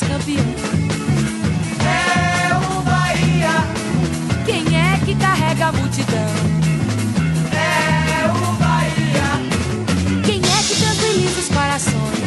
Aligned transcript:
campeões. 0.00 0.62
É 1.84 2.54
o 2.56 2.82
Bahia, 2.82 4.44
Quem 4.46 4.64
é 4.76 4.98
que 5.04 5.14
carrega 5.16 5.66
a 5.68 5.72
multidão? 5.72 6.26
é 7.52 8.26
o 8.26 8.52
Bahia, 8.54 10.22
Quem 10.24 10.36
é 10.38 10.62
que 10.66 10.80
tranquiliza 10.80 11.40
os 11.40 11.48
corações? 11.48 12.22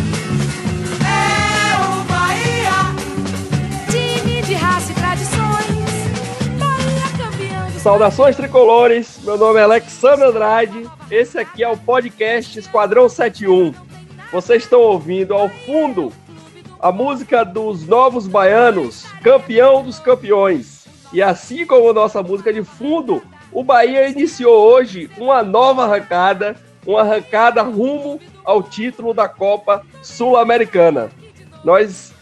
é 1.01 1.75
o 1.81 2.03
Bahia. 2.05 2.95
Time 3.89 4.41
de 4.43 4.53
raça 4.53 4.91
e 4.91 4.95
tradições. 4.95 5.85
Bahia 6.59 7.17
campeão 7.17 7.79
Saudações 7.79 8.35
tricolores, 8.35 9.19
meu 9.23 9.37
nome 9.37 9.59
é 9.59 9.63
Alexandre 9.63 10.25
Andrade, 10.25 10.89
esse 11.11 11.37
aqui 11.37 11.63
é 11.63 11.69
o 11.69 11.77
podcast 11.77 12.57
Esquadrão 12.59 13.07
71. 13.09 13.73
Vocês 14.31 14.63
estão 14.63 14.81
ouvindo 14.81 15.33
ao 15.33 15.47
fundo 15.49 16.11
a 16.85 16.91
música 16.91 17.43
dos 17.43 17.87
Novos 17.87 18.27
Baianos, 18.27 19.05
campeão 19.23 19.81
dos 19.81 19.97
campeões. 19.97 20.85
E 21.11 21.19
assim 21.19 21.65
como 21.65 21.91
nossa 21.91 22.21
música 22.21 22.53
de 22.53 22.63
fundo, 22.63 23.23
o 23.51 23.63
Bahia 23.63 24.07
iniciou 24.07 24.55
hoje 24.55 25.09
uma 25.17 25.41
nova 25.41 25.85
arrancada, 25.85 26.55
uma 26.85 27.01
arrancada 27.01 27.63
rumo 27.63 28.19
ao 28.43 28.61
título 28.61 29.15
da 29.15 29.27
Copa 29.27 29.83
Sul-Americana. 30.03 31.09
Nós 31.63 32.13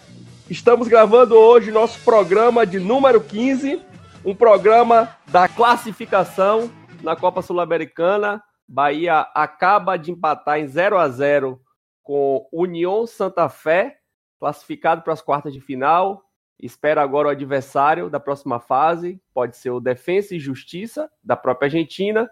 estamos 0.49 0.87
gravando 0.87 1.35
hoje 1.35 1.69
nosso 1.69 1.99
programa 1.99 2.65
de 2.65 2.79
número 2.79 3.19
15, 3.19 3.81
um 4.23 4.33
programa 4.33 5.13
da 5.27 5.49
classificação 5.49 6.71
na 7.01 7.17
Copa 7.17 7.41
Sul-Americana. 7.41 8.41
Bahia 8.65 9.27
acaba 9.35 9.97
de 9.97 10.09
empatar 10.09 10.57
em 10.57 10.67
0 10.67 10.97
a 10.97 11.09
0 11.09 11.59
com 12.01 12.47
União 12.49 13.05
Santa 13.05 13.49
Fé, 13.49 13.97
classificado 14.43 15.03
para 15.03 15.13
as 15.13 15.21
quartas 15.21 15.53
de 15.53 15.61
final. 15.61 16.29
Espera 16.59 17.01
agora 17.01 17.29
o 17.29 17.31
adversário 17.31 18.09
da 18.09 18.19
próxima 18.19 18.59
fase, 18.59 19.17
pode 19.33 19.55
ser 19.55 19.69
o 19.69 19.79
Defensa 19.79 20.35
e 20.35 20.39
Justiça 20.39 21.09
da 21.23 21.37
própria 21.37 21.67
Argentina 21.67 22.29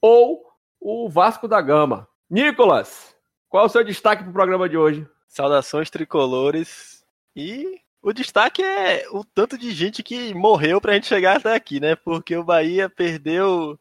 ou 0.00 0.42
o 0.80 1.06
Vasco 1.10 1.46
da 1.46 1.60
Gama. 1.60 2.08
Nicolas, 2.30 3.14
qual 3.46 3.64
é 3.64 3.66
o 3.66 3.68
seu 3.68 3.84
destaque 3.84 4.22
para 4.22 4.30
o 4.30 4.32
programa 4.32 4.70
de 4.70 4.78
hoje? 4.78 5.06
Saudações 5.28 5.90
tricolores. 5.90 7.04
E 7.36 7.78
o 8.00 8.14
destaque 8.14 8.62
é 8.62 9.06
o 9.10 9.22
tanto 9.22 9.58
de 9.58 9.70
gente 9.72 10.02
que 10.02 10.32
morreu 10.32 10.80
pra 10.80 10.94
gente 10.94 11.08
chegar 11.08 11.36
até 11.36 11.54
aqui, 11.54 11.78
né? 11.78 11.94
Porque 11.94 12.34
o 12.34 12.44
Bahia 12.44 12.88
perdeu 12.88 13.78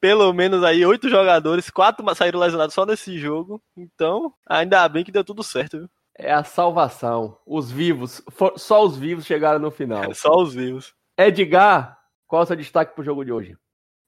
pelo 0.00 0.32
menos 0.32 0.64
aí 0.64 0.84
oito 0.84 1.08
jogadores, 1.08 1.70
quatro 1.70 2.04
saíram 2.16 2.40
lesionados 2.40 2.74
só 2.74 2.84
nesse 2.84 3.16
jogo. 3.16 3.62
Então, 3.76 4.34
ainda 4.44 4.88
bem 4.88 5.04
que 5.04 5.12
deu 5.12 5.22
tudo 5.22 5.44
certo, 5.44 5.78
viu? 5.78 5.88
É 6.16 6.32
a 6.32 6.44
salvação. 6.44 7.38
Os 7.44 7.70
vivos, 7.70 8.22
for- 8.30 8.58
só 8.58 8.84
os 8.84 8.96
vivos 8.96 9.26
chegaram 9.26 9.58
no 9.58 9.70
final. 9.70 10.14
Só 10.14 10.36
os 10.36 10.54
vivos. 10.54 10.94
Edgar, 11.18 12.00
qual 12.26 12.42
é 12.42 12.44
o 12.44 12.46
seu 12.46 12.56
destaque 12.56 12.94
para 12.94 13.02
o 13.02 13.04
jogo 13.04 13.24
de 13.24 13.32
hoje? 13.32 13.56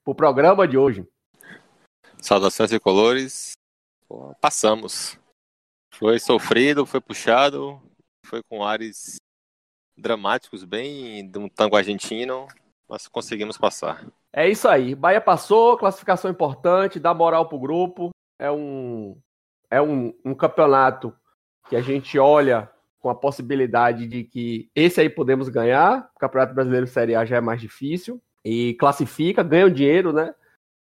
Para 0.03 0.11
o 0.11 0.15
programa 0.15 0.67
de 0.67 0.77
hoje? 0.77 1.05
Saudações 2.21 2.69
tricolores. 2.69 3.53
Pô, 4.07 4.33
passamos. 4.39 5.19
Foi 5.93 6.19
sofrido, 6.19 6.85
foi 6.85 7.01
puxado, 7.01 7.81
foi 8.25 8.41
com 8.49 8.63
ares 8.63 9.17
dramáticos, 9.97 10.63
bem 10.63 11.29
de 11.29 11.39
um 11.39 11.49
tango 11.49 11.75
argentino, 11.75 12.47
mas 12.87 13.07
conseguimos 13.07 13.57
passar. 13.57 14.05
É 14.31 14.47
isso 14.47 14.67
aí. 14.67 14.93
Bahia 14.95 15.19
passou, 15.19 15.77
classificação 15.77 16.29
importante, 16.29 16.99
dá 16.99 17.13
moral 17.13 17.49
pro 17.49 17.59
grupo. 17.59 18.11
É 18.39 18.51
um, 18.51 19.19
é 19.69 19.81
um, 19.81 20.13
um 20.23 20.35
campeonato 20.35 21.13
que 21.69 21.75
a 21.75 21.81
gente 21.81 22.17
olha 22.17 22.69
com 22.99 23.09
a 23.09 23.15
possibilidade 23.15 24.07
de 24.07 24.23
que 24.23 24.69
esse 24.75 24.99
aí 24.99 25.09
podemos 25.09 25.49
ganhar. 25.49 26.09
O 26.15 26.19
Campeonato 26.19 26.53
Brasileiro 26.53 26.87
Série 26.87 27.15
A 27.15 27.25
já 27.25 27.37
é 27.37 27.41
mais 27.41 27.61
difícil. 27.61 28.21
E 28.43 28.73
classifica, 28.75 29.43
ganha 29.43 29.65
o 29.65 29.71
dinheiro, 29.71 30.11
né? 30.11 30.33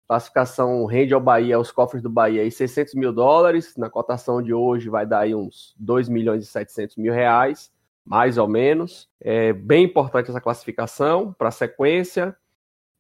Classificação 0.08 0.86
rende 0.86 1.14
ao 1.14 1.22
Bahia, 1.22 1.56
aos 1.56 1.72
cofres 1.72 2.04
do 2.04 2.10
Bahia, 2.10 2.42
aí 2.42 2.52
600 2.52 2.96
mil 2.96 3.14
dólares. 3.14 3.78
Na 3.78 3.90
cotação 3.90 4.42
de 4.42 4.54
hoje 4.54 4.90
vai 4.90 5.06
dar 5.06 5.20
aí 5.20 5.34
uns 5.34 5.74
2 5.78 6.10
milhões 6.10 6.44
e 6.44 6.48
700 6.48 6.98
mil 6.98 7.14
reais, 7.14 7.72
mais 8.06 8.38
ou 8.38 8.48
menos. 8.48 9.10
É 9.22 9.54
bem 9.54 9.86
importante 9.86 10.30
essa 10.30 10.42
classificação 10.42 11.34
para 11.34 11.48
a 11.48 11.52
sequência 11.52 12.36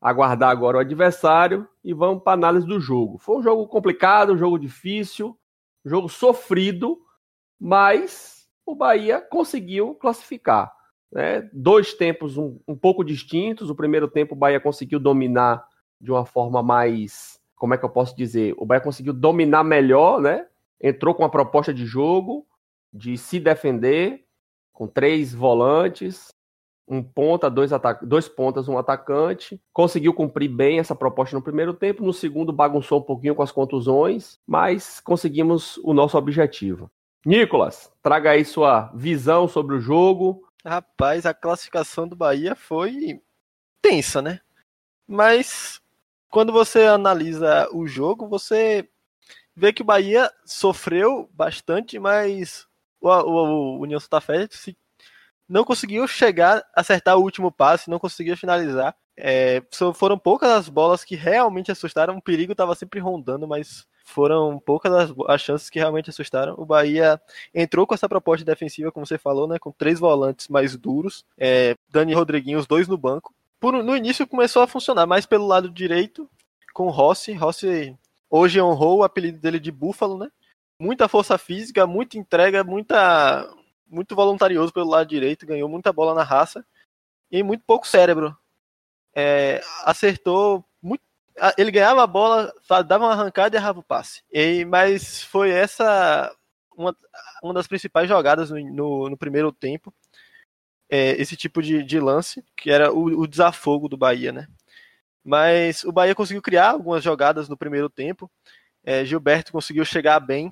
aguardar 0.01 0.50
agora 0.50 0.78
o 0.78 0.79
adversário 0.79 1.67
e 1.84 1.94
vamos 1.94 2.23
para 2.23 2.34
análise 2.34 2.66
do 2.66 2.79
jogo. 2.79 3.19
Foi 3.19 3.38
um 3.38 3.44
jogo 3.44 3.67
complicado, 3.67 4.34
um 4.34 4.38
jogo 4.38 4.57
difícil, 4.57 5.38
um 5.85 5.89
jogo 5.89 6.09
sofrido, 6.09 7.00
mas 7.61 8.47
o 8.66 8.73
Bahia 8.73 9.22
conseguiu 9.22 9.94
classificar. 9.94 10.73
Né? 11.11 11.47
Dois 11.53 11.94
tempos 11.94 12.35
um, 12.35 12.57
um 12.67 12.75
pouco 12.75 13.03
distintos. 13.03 13.69
O 13.69 13.75
primeiro 13.75 14.07
tempo 14.07 14.33
o 14.33 14.38
Bahia 14.38 14.59
conseguiu 14.59 14.99
dominar 14.99 15.63
de 15.99 16.11
uma 16.11 16.25
forma 16.25 16.63
mais, 16.63 17.39
como 17.55 17.75
é 17.75 17.77
que 17.77 17.85
eu 17.85 17.89
posso 17.89 18.17
dizer? 18.17 18.55
O 18.57 18.66
Bahia 18.66 18.81
conseguiu 18.81 19.13
dominar 19.13 19.63
melhor, 19.63 20.19
né? 20.19 20.47
Entrou 20.81 21.13
com 21.13 21.22
uma 21.22 21.29
proposta 21.29 21.72
de 21.72 21.85
jogo, 21.85 22.47
de 22.91 23.16
se 23.16 23.39
defender, 23.39 24.25
com 24.73 24.88
três 24.88 25.31
volantes, 25.31 26.33
um 26.88 27.03
ponta, 27.03 27.47
dois, 27.47 27.69
dois 28.01 28.28
pontas, 28.28 28.67
um 28.67 28.79
atacante. 28.79 29.61
Conseguiu 29.72 30.16
cumprir 30.16 30.49
bem 30.49 30.79
essa 30.79 30.95
proposta 30.95 31.35
no 31.35 31.43
primeiro 31.43 31.75
tempo. 31.75 32.03
No 32.03 32.11
segundo, 32.11 32.51
bagunçou 32.51 33.01
um 33.01 33.03
pouquinho 33.03 33.35
com 33.35 33.43
as 33.43 33.51
contusões, 33.51 34.39
mas 34.47 34.99
conseguimos 34.99 35.78
o 35.83 35.93
nosso 35.93 36.17
objetivo. 36.17 36.89
Nicolas, 37.25 37.91
traga 38.01 38.31
aí 38.31 38.43
sua 38.43 38.91
visão 38.93 39.47
sobre 39.47 39.75
o 39.75 39.79
jogo. 39.79 40.47
Rapaz, 40.65 41.25
a 41.25 41.33
classificação 41.33 42.07
do 42.07 42.15
Bahia 42.15 42.55
foi 42.55 43.21
tensa, 43.81 44.21
né? 44.21 44.41
Mas 45.07 45.81
quando 46.29 46.51
você 46.51 46.85
analisa 46.85 47.67
o 47.73 47.87
jogo, 47.87 48.27
você 48.27 48.87
vê 49.55 49.73
que 49.73 49.81
o 49.81 49.85
Bahia 49.85 50.31
sofreu 50.45 51.29
bastante, 51.33 51.99
mas 51.99 52.65
o, 52.99 53.09
o, 53.09 53.77
o 53.77 53.79
União 53.81 53.99
Santa 53.99 54.21
Fé 54.21 54.47
não 55.47 55.63
conseguiu 55.63 56.07
chegar, 56.07 56.63
acertar 56.73 57.17
o 57.17 57.21
último 57.21 57.51
passe, 57.51 57.89
não 57.89 57.99
conseguiu 57.99 58.37
finalizar. 58.37 58.95
É, 59.17 59.61
foram 59.93 60.17
poucas 60.17 60.49
as 60.49 60.69
bolas 60.69 61.03
que 61.03 61.15
realmente 61.15 61.71
assustaram. 61.71 62.17
O 62.17 62.21
perigo 62.21 62.53
estava 62.53 62.73
sempre 62.73 62.99
rondando, 62.99 63.47
mas 63.47 63.85
foram 64.11 64.59
poucas 64.59 64.91
as, 64.94 65.13
as, 65.27 65.41
chances 65.41 65.69
que 65.69 65.79
realmente 65.79 66.09
assustaram. 66.09 66.55
O 66.57 66.66
Bahia 66.66 67.19
entrou 67.53 67.88
com 67.88 67.94
essa 67.94 68.09
proposta 68.09 68.45
defensiva, 68.45 68.91
como 68.91 69.05
você 69.05 69.17
falou, 69.17 69.47
né, 69.47 69.57
com 69.57 69.72
três 69.72 69.99
volantes 69.99 70.47
mais 70.47 70.75
duros, 70.75 71.25
é, 71.38 71.75
Dani 71.89 72.11
e 72.11 72.16
Rodriguinho, 72.16 72.59
os 72.59 72.67
dois 72.67 72.88
no 72.88 72.97
banco. 72.97 73.33
Por, 73.59 73.73
no 73.83 73.95
início 73.95 74.27
começou 74.27 74.61
a 74.61 74.67
funcionar 74.67 75.05
mais 75.05 75.25
pelo 75.25 75.47
lado 75.47 75.69
direito, 75.69 76.29
com 76.73 76.89
Rossi. 76.89 77.33
Rossi 77.33 77.95
hoje 78.29 78.61
honrou 78.61 78.99
o 78.99 79.03
apelido 79.03 79.39
dele 79.39 79.59
de 79.59 79.72
Búfalo, 79.72 80.17
né? 80.17 80.29
Muita 80.79 81.07
força 81.07 81.38
física, 81.38 81.85
muita 81.85 82.17
entrega, 82.17 82.63
muita 82.63 83.47
muito 83.88 84.16
voluntarioso 84.16 84.72
pelo 84.72 84.89
lado 84.89 85.07
direito, 85.07 85.45
ganhou 85.45 85.67
muita 85.67 85.91
bola 85.91 86.13
na 86.16 86.23
raça 86.23 86.66
e 87.29 87.43
muito 87.43 87.63
pouco 87.66 87.88
cérebro. 87.88 88.35
É, 89.13 89.61
acertou. 89.83 90.66
Ele 91.57 91.71
ganhava 91.71 92.03
a 92.03 92.07
bola, 92.07 92.53
dava 92.87 93.05
uma 93.05 93.13
arrancada 93.13 93.55
e 93.55 93.59
errava 93.59 93.79
o 93.79 93.83
passe. 93.83 94.23
E, 94.31 94.65
mas 94.65 95.23
foi 95.23 95.49
essa 95.49 96.33
uma, 96.75 96.95
uma 97.43 97.53
das 97.53 97.67
principais 97.67 98.07
jogadas 98.07 98.49
no, 98.49 98.59
no, 98.59 99.09
no 99.09 99.17
primeiro 99.17 99.51
tempo. 99.51 99.93
É, 100.89 101.11
esse 101.21 101.37
tipo 101.37 101.61
de, 101.61 101.83
de, 101.83 101.99
lance, 101.99 102.43
que 102.55 102.69
era 102.69 102.91
o, 102.91 103.21
o, 103.21 103.27
desafogo 103.27 103.87
do 103.87 103.95
Bahia, 103.95 104.33
né? 104.33 104.47
Mas 105.23 105.85
o 105.85 105.91
Bahia 105.91 106.13
conseguiu 106.13 106.41
criar 106.41 106.71
algumas 106.71 107.01
jogadas 107.03 107.47
no 107.47 107.55
primeiro 107.55 107.89
tempo. 107.89 108.29
É, 108.83 109.05
Gilberto 109.05 109.53
conseguiu 109.53 109.85
chegar 109.85 110.19
bem 110.19 110.51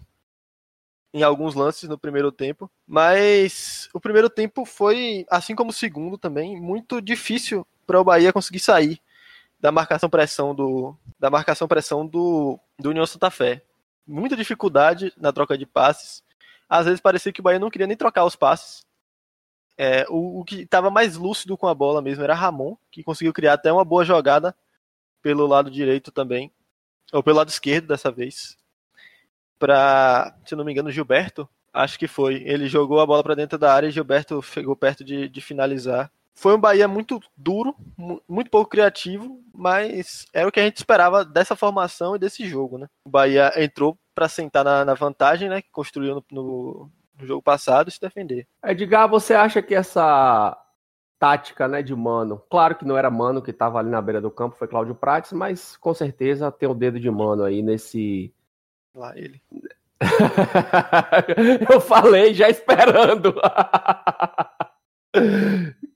em 1.14 1.24
alguns 1.24 1.56
lances 1.56 1.90
no 1.90 1.98
primeiro 1.98 2.32
tempo, 2.32 2.72
mas 2.86 3.90
o 3.94 4.00
primeiro 4.00 4.30
tempo 4.30 4.64
foi, 4.64 5.26
assim 5.30 5.56
como 5.56 5.72
o 5.72 5.74
segundo 5.74 6.18
também, 6.20 6.62
muito 6.62 7.02
difícil 7.02 7.68
para 7.86 8.00
o 8.00 8.04
Bahia 8.04 8.32
conseguir 8.32 8.60
sair 8.60 9.02
da 9.60 9.72
marcação 9.72 10.10
pressão 10.10 10.56
do 10.56 10.96
da 11.20 11.30
marcação 11.30 11.68
pressão 11.68 12.06
do, 12.06 12.60
do 12.80 12.90
União 12.90 13.06
Santa 13.06 13.30
Fé. 13.30 13.64
Muita 14.08 14.36
dificuldade 14.36 15.14
na 15.18 15.34
troca 15.34 15.58
de 15.58 15.66
passes. 15.66 16.24
Às 16.68 16.86
vezes 16.86 17.02
parecia 17.02 17.32
que 17.34 17.42
o 17.42 17.44
Bahia 17.44 17.60
não 17.60 17.70
queria 17.70 17.88
nem 17.88 17.98
trocar 17.98 18.26
os 18.26 18.36
passes. 18.36 18.86
É, 19.78 20.06
o, 20.10 20.42
o, 20.42 20.46
que 20.46 20.62
estava 20.62 20.90
mais 20.90 21.16
lúcido 21.16 21.58
com 21.58 21.68
a 21.68 21.74
bola 21.74 22.02
mesmo 22.02 22.24
era 22.24 22.34
Ramon, 22.34 22.76
que 22.92 23.04
conseguiu 23.04 23.34
criar 23.34 23.54
até 23.54 23.72
uma 23.72 23.86
boa 23.86 24.04
jogada 24.04 24.56
pelo 25.22 25.46
lado 25.48 25.70
direito 25.72 26.12
também, 26.12 26.52
ou 27.14 27.24
pelo 27.24 27.38
lado 27.38 27.50
esquerdo 27.50 27.88
dessa 27.88 28.12
vez 28.12 28.60
para, 29.60 30.34
se 30.46 30.56
não 30.56 30.64
me 30.64 30.72
engano, 30.72 30.90
Gilberto. 30.90 31.48
Acho 31.72 32.00
que 32.00 32.08
foi. 32.08 32.42
Ele 32.46 32.68
jogou 32.68 33.00
a 33.00 33.06
bola 33.06 33.22
para 33.22 33.36
dentro 33.36 33.60
da 33.60 33.72
área 33.74 33.88
e 33.88 33.92
Gilberto 33.92 34.42
chegou 34.42 34.76
perto 34.76 35.04
de, 35.04 35.28
de, 35.28 35.42
finalizar. 35.42 36.12
Foi 36.40 36.56
um 36.56 36.60
Bahia 36.60 36.88
muito 36.88 37.20
duro, 37.36 37.76
muito 38.26 38.50
pouco 38.50 38.70
criativo, 38.70 39.44
mas 39.54 40.26
era 40.34 40.48
o 40.48 40.52
que 40.52 40.62
a 40.62 40.64
gente 40.64 40.78
esperava 40.78 41.26
dessa 41.26 41.54
formação 41.54 42.16
e 42.16 42.20
desse 42.20 42.48
jogo, 42.48 42.78
né? 42.78 42.88
O 43.04 43.10
Bahia 43.10 43.52
entrou 43.58 44.00
para 44.16 44.30
sentar 44.30 44.64
na, 44.64 44.86
na, 44.86 44.94
vantagem, 44.94 45.50
né? 45.50 45.62
Que 45.62 45.70
construiu 45.70 46.16
no, 46.16 46.24
no, 46.32 46.90
no 47.20 47.28
jogo 47.28 47.44
passado 47.44 47.90
e 47.90 47.92
se 47.92 48.00
defender. 48.00 48.48
Edgar, 48.64 49.10
você 49.10 49.34
acha 49.34 49.62
que 49.62 49.76
essa 49.76 50.58
tática 51.20 51.68
né, 51.68 51.84
de 51.84 51.94
Mano, 51.94 52.42
claro 52.50 52.76
que 52.76 52.86
não 52.86 52.98
era 52.98 53.12
Mano 53.12 53.42
que 53.42 53.52
estava 53.52 53.78
ali 53.78 53.90
na 53.90 54.02
beira 54.02 54.22
do 54.22 54.32
campo, 54.32 54.56
foi 54.56 54.70
Cláudio 54.70 54.96
Prates, 54.96 55.34
mas 55.34 55.76
com 55.76 55.94
certeza 55.94 56.50
tem 56.50 56.70
o 56.70 56.74
dedo 56.74 57.02
de 57.02 57.12
Mano 57.12 57.44
aí 57.44 57.62
nesse. 57.62 58.34
Lá 58.96 59.12
ele. 59.18 59.42
Eu 61.70 61.82
falei 61.82 62.34
já 62.34 62.48
esperando. 62.48 63.36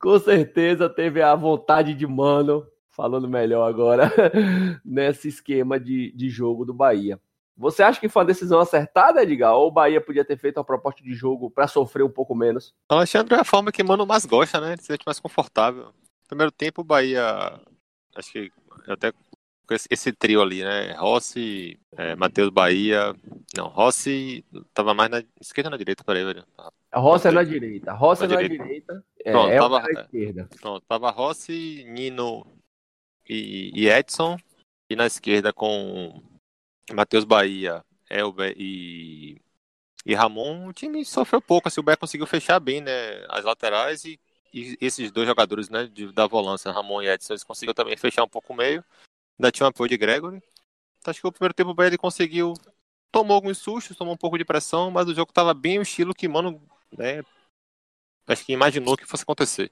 com 0.03 0.19
certeza 0.19 0.89
teve 0.89 1.21
a 1.21 1.33
vontade 1.33 1.93
de 1.93 2.05
Mano, 2.05 2.67
falando 2.89 3.25
melhor 3.25 3.65
agora, 3.65 4.11
nesse 4.83 5.29
esquema 5.29 5.79
de, 5.79 6.11
de 6.11 6.29
jogo 6.29 6.65
do 6.65 6.73
Bahia. 6.73 7.17
Você 7.55 7.81
acha 7.81 8.01
que 8.01 8.09
foi 8.09 8.21
uma 8.21 8.27
decisão 8.27 8.59
acertada, 8.59 9.23
Edgar? 9.23 9.53
Ou 9.53 9.69
o 9.69 9.71
Bahia 9.71 10.01
podia 10.01 10.25
ter 10.25 10.37
feito 10.37 10.57
uma 10.57 10.65
proposta 10.65 11.01
de 11.01 11.13
jogo 11.13 11.49
para 11.49 11.69
sofrer 11.69 12.03
um 12.03 12.09
pouco 12.09 12.35
menos? 12.35 12.75
Alexandre 12.89 13.35
é 13.35 13.39
a 13.39 13.45
forma 13.45 13.71
que 13.71 13.81
Mano 13.81 14.05
mais 14.05 14.25
gosta, 14.25 14.59
né? 14.59 14.73
Ele 14.73 14.81
se 14.81 14.87
sente 14.87 15.05
mais 15.05 15.21
confortável. 15.21 15.93
Primeiro 16.27 16.51
tempo, 16.51 16.81
o 16.81 16.83
Bahia. 16.83 17.23
Acho 18.13 18.31
que 18.33 18.51
até 18.89 19.13
esse 19.89 20.11
trio 20.11 20.41
ali, 20.41 20.63
né? 20.63 20.91
Rossi, 20.97 21.79
é, 21.95 22.13
Matheus 22.17 22.49
Bahia. 22.49 23.15
Não, 23.55 23.67
Rossi 23.67 24.43
tava 24.73 24.93
mais 24.93 25.09
na 25.09 25.23
esquerda 25.39 25.69
ou 25.69 25.71
na 25.71 25.77
direita? 25.77 26.03
Peraí, 26.03 26.25
velho. 26.25 26.43
A 26.93 26.99
Rossi 26.99 27.27
é 27.27 27.31
na 27.31 27.43
direita. 27.43 27.91
Rossi 27.91 28.23
é 28.23 28.27
Na 28.27 28.35
na 28.35 28.41
direita. 28.41 28.63
direita. 28.63 29.05
É, 29.25 29.31
Pronto, 29.31 29.51
é 29.51 29.57
tava- 29.57 29.79
na 29.81 30.01
esquerda. 30.01 30.49
Pronto, 30.61 30.85
tava 30.87 31.09
Rossi, 31.09 31.83
Nino 31.87 32.45
e, 33.27 33.71
e 33.73 33.89
Edson. 33.89 34.37
E 34.89 34.95
na 34.95 35.07
esquerda 35.07 35.51
com 35.51 36.21
Matheus 36.91 37.23
Bahia, 37.23 37.83
Elber 38.09 38.53
e, 38.57 39.41
e 40.05 40.13
Ramon. 40.13 40.67
O 40.67 40.73
time 40.73 41.03
sofreu 41.03 41.41
pouco. 41.41 41.67
Assim, 41.67 41.79
o 41.79 41.83
Bahia 41.83 41.97
conseguiu 41.97 42.27
fechar 42.27 42.59
bem 42.59 42.79
né, 42.79 43.25
as 43.29 43.43
laterais 43.43 44.05
e, 44.05 44.19
e 44.53 44.77
esses 44.79 45.09
dois 45.11 45.27
jogadores 45.27 45.69
né, 45.69 45.87
de- 45.87 46.11
da 46.13 46.27
volância, 46.27 46.71
Ramon 46.71 47.01
e 47.01 47.07
Edson, 47.07 47.33
eles 47.33 47.43
conseguiram 47.43 47.73
também 47.73 47.97
fechar 47.97 48.23
um 48.23 48.29
pouco 48.29 48.53
o 48.53 48.55
meio. 48.55 48.83
Ainda 49.39 49.51
tinha 49.51 49.65
um 49.65 49.69
apoio 49.69 49.89
de 49.89 49.97
Gregory. 49.97 50.37
Então, 50.99 51.09
acho 51.09 51.19
que 51.21 51.27
o 51.27 51.31
primeiro 51.31 51.55
tempo 51.55 51.71
o 51.71 51.73
Bahia 51.73 51.89
ele 51.89 51.97
conseguiu. 51.97 52.53
Tomou 53.11 53.35
alguns 53.35 53.57
sustos, 53.57 53.97
tomou 53.97 54.13
um 54.13 54.17
pouco 54.17 54.37
de 54.37 54.45
pressão, 54.45 54.91
mas 54.91 55.07
o 55.07 55.13
jogo 55.15 55.31
estava 55.31 55.53
bem 55.53 55.79
o 55.79 55.83
estilo 55.83 56.13
que, 56.13 56.27
mano, 56.27 56.61
né, 56.97 57.23
acho 58.27 58.45
que 58.45 58.53
imaginou 58.53 58.97
que 58.97 59.05
fosse 59.05 59.23
acontecer. 59.23 59.71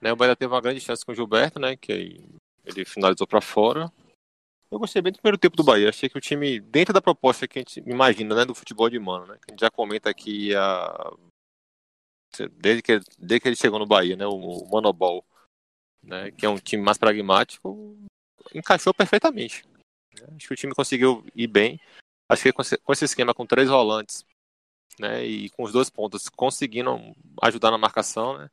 Né, 0.00 0.12
o 0.12 0.16
Bahia 0.16 0.36
teve 0.36 0.52
uma 0.52 0.60
grande 0.60 0.80
chance 0.80 1.04
com 1.04 1.12
o 1.12 1.14
Gilberto, 1.14 1.58
né? 1.58 1.76
Que 1.76 2.22
ele 2.64 2.84
finalizou 2.84 3.26
para 3.26 3.40
fora. 3.40 3.92
Eu 4.70 4.78
gostei 4.78 5.00
bem 5.00 5.12
do 5.12 5.18
primeiro 5.18 5.38
tempo 5.38 5.56
do 5.56 5.64
Bahia. 5.64 5.88
Achei 5.88 6.08
que 6.08 6.18
o 6.18 6.20
time, 6.20 6.60
dentro 6.60 6.92
da 6.92 7.00
proposta 7.00 7.48
que 7.48 7.58
a 7.58 7.62
gente 7.62 7.80
imagina, 7.80 8.34
né, 8.34 8.44
do 8.44 8.54
futebol 8.54 8.88
de 8.88 8.98
mano, 8.98 9.26
né? 9.26 9.38
Que 9.38 9.50
a 9.50 9.52
gente 9.52 9.60
já 9.60 9.70
comenta 9.70 10.08
aqui 10.10 10.54
a... 10.54 11.12
desde, 12.52 12.82
que, 12.82 13.00
desde 13.18 13.40
que 13.40 13.48
ele 13.48 13.56
chegou 13.56 13.78
no 13.78 13.86
Bahia, 13.86 14.14
né? 14.14 14.26
O, 14.26 14.36
o 14.36 14.70
Manobol, 14.70 15.24
né? 16.02 16.30
Que 16.32 16.46
é 16.46 16.48
um 16.48 16.58
time 16.58 16.82
mais 16.82 16.98
pragmático, 16.98 17.96
encaixou 18.54 18.94
perfeitamente. 18.94 19.66
né. 19.66 20.28
Acho 20.36 20.48
que 20.48 20.54
o 20.54 20.56
time 20.56 20.74
conseguiu 20.74 21.24
ir 21.34 21.46
bem. 21.46 21.80
Acho 22.28 22.42
que 22.42 22.52
com 22.52 22.92
esse 22.92 23.04
esquema 23.04 23.34
com 23.34 23.46
três 23.46 23.68
volantes, 23.68 24.24
né? 25.00 25.24
E 25.24 25.50
com 25.50 25.62
os 25.62 25.72
dois 25.72 25.90
pontos 25.90 26.28
conseguindo 26.28 26.98
ajudar 27.42 27.70
na 27.70 27.78
marcação, 27.78 28.38
né? 28.38 28.50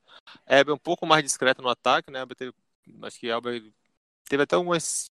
Elber 0.48 0.76
um 0.76 0.80
pouco 0.80 1.06
mais 1.06 1.24
discreto 1.24 1.62
no 1.62 1.70
ataque, 1.70 2.12
né? 2.12 2.20
Elber 2.22 2.36
teve, 2.36 2.54
acho 3.04 3.20
que 3.20 3.28
Elber 3.28 3.64
teve 4.30 4.44
até 4.44 4.56
algumas. 4.56 5.10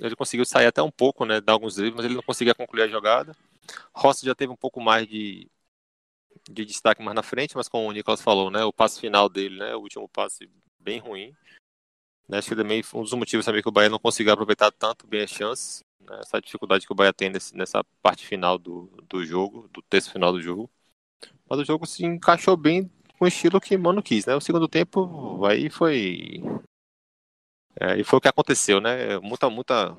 Ele 0.00 0.16
conseguiu 0.16 0.44
sair 0.44 0.66
até 0.66 0.82
um 0.82 0.90
pouco, 0.90 1.24
né? 1.24 1.40
Dar 1.40 1.52
alguns 1.54 1.76
dribles, 1.76 1.96
mas 1.96 2.04
ele 2.04 2.14
não 2.14 2.22
conseguia 2.22 2.54
concluir 2.54 2.82
a 2.82 2.88
jogada. 2.88 3.36
Rossi 3.94 4.26
já 4.26 4.34
teve 4.34 4.52
um 4.52 4.56
pouco 4.56 4.80
mais 4.80 5.06
de, 5.06 5.50
de 6.50 6.64
destaque 6.64 7.02
mais 7.02 7.14
na 7.14 7.22
frente, 7.22 7.56
mas 7.56 7.68
como 7.68 7.88
o 7.88 7.92
Nicolas 7.92 8.20
falou, 8.20 8.50
né? 8.50 8.64
O 8.64 8.72
passe 8.72 9.00
final 9.00 9.28
dele, 9.28 9.58
né? 9.58 9.74
O 9.74 9.80
último 9.80 10.08
passe 10.08 10.50
bem 10.78 10.98
ruim. 10.98 11.34
Né, 12.28 12.38
acho 12.38 12.48
que 12.48 12.56
também 12.56 12.82
um 12.94 13.02
dos 13.02 13.12
motivos 13.12 13.46
também 13.46 13.62
que 13.62 13.68
o 13.68 13.72
Bahia 13.72 13.88
não 13.88 14.00
conseguiu 14.00 14.32
aproveitar 14.32 14.72
tanto 14.72 15.06
bem 15.06 15.22
as 15.22 15.30
chances. 15.30 15.84
Né, 16.00 16.18
essa 16.20 16.40
dificuldade 16.40 16.86
que 16.86 16.92
o 16.92 16.94
Bahia 16.94 17.12
tem 17.12 17.30
nesse, 17.30 17.56
nessa 17.56 17.84
parte 18.02 18.26
final 18.26 18.58
do, 18.58 18.86
do 19.08 19.24
jogo, 19.24 19.68
do 19.68 19.82
terço 19.82 20.10
final 20.12 20.32
do 20.32 20.40
jogo. 20.40 20.70
Mas 21.48 21.58
o 21.60 21.64
jogo 21.64 21.86
se 21.86 22.04
encaixou 22.04 22.56
bem 22.56 22.90
com 23.18 23.24
o 23.24 23.28
estilo 23.28 23.60
que 23.60 23.76
Mano 23.76 24.02
quis, 24.02 24.26
né? 24.26 24.34
O 24.34 24.40
segundo 24.40 24.68
tempo 24.68 25.44
aí 25.44 25.70
foi. 25.70 26.42
É, 27.78 27.98
e 27.98 28.04
foi 28.04 28.18
o 28.18 28.20
que 28.20 28.28
aconteceu, 28.28 28.80
né? 28.80 29.18
Muita, 29.18 29.48
muita, 29.50 29.90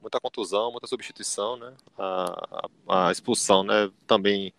muita 0.00 0.20
contusão, 0.20 0.70
muita 0.70 0.86
substituição, 0.86 1.56
né? 1.56 1.72
A, 1.98 2.68
a, 2.88 3.08
a 3.08 3.12
expulsão, 3.12 3.62
né? 3.62 3.90
Também 4.06 4.52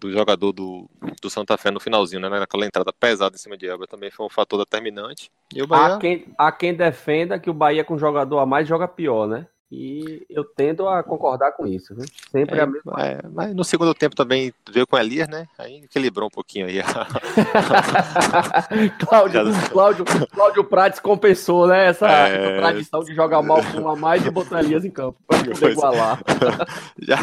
do 0.00 0.10
jogador 0.10 0.52
do, 0.52 0.88
do 1.20 1.30
Santa 1.30 1.58
Fé 1.58 1.70
no 1.70 1.78
finalzinho, 1.78 2.20
né? 2.20 2.28
Naquela 2.28 2.66
entrada 2.66 2.92
pesada 2.92 3.36
em 3.36 3.38
cima 3.38 3.56
de 3.56 3.66
Elber 3.66 3.86
também 3.86 4.10
foi 4.10 4.24
um 4.24 4.30
fator 4.30 4.58
determinante. 4.58 5.30
E 5.54 5.62
o 5.62 5.66
Bahia. 5.66 5.94
Há 5.94 5.98
quem, 5.98 6.34
há 6.38 6.52
quem 6.52 6.74
defenda 6.74 7.38
que 7.38 7.50
o 7.50 7.54
Bahia 7.54 7.84
com 7.84 7.98
jogador 7.98 8.38
a 8.38 8.46
mais 8.46 8.66
joga 8.66 8.88
pior, 8.88 9.28
né? 9.28 9.46
E 9.72 10.26
eu 10.28 10.42
tendo 10.44 10.88
a 10.88 11.00
concordar 11.00 11.52
com 11.52 11.64
isso, 11.64 11.94
viu? 11.94 12.04
Sempre 12.32 12.58
É, 12.58 12.62
a 12.62 12.66
mesma. 12.66 12.92
é, 12.98 13.20
mas 13.28 13.54
no 13.54 13.62
segundo 13.62 13.94
tempo 13.94 14.16
também 14.16 14.52
veio 14.68 14.84
com 14.84 14.98
Elias, 14.98 15.28
né? 15.28 15.46
Aí 15.56 15.84
equilibrou 15.84 16.26
um 16.26 16.30
pouquinho 16.30 16.66
aí. 16.66 16.80
Cláudio, 18.98 19.40
Cláudio, 19.70 20.04
Cláudio 20.28 20.64
Prates 20.64 20.98
compensou, 20.98 21.68
né? 21.68 21.86
Essa, 21.86 22.08
É. 22.08 22.58
tradição 22.58 23.04
de 23.04 23.14
jogar 23.14 23.42
mal 23.42 23.62
com 23.62 23.78
uma 23.78 23.92
a 23.92 23.96
mais 23.96 24.26
e 24.26 24.30
botar 24.30 24.58
Elias 24.58 24.84
em 24.84 24.90
campo 24.90 25.20
pra 25.24 25.38
poder 25.38 25.68
é. 25.68 25.70
igualar. 25.70 26.20
já, 27.00 27.16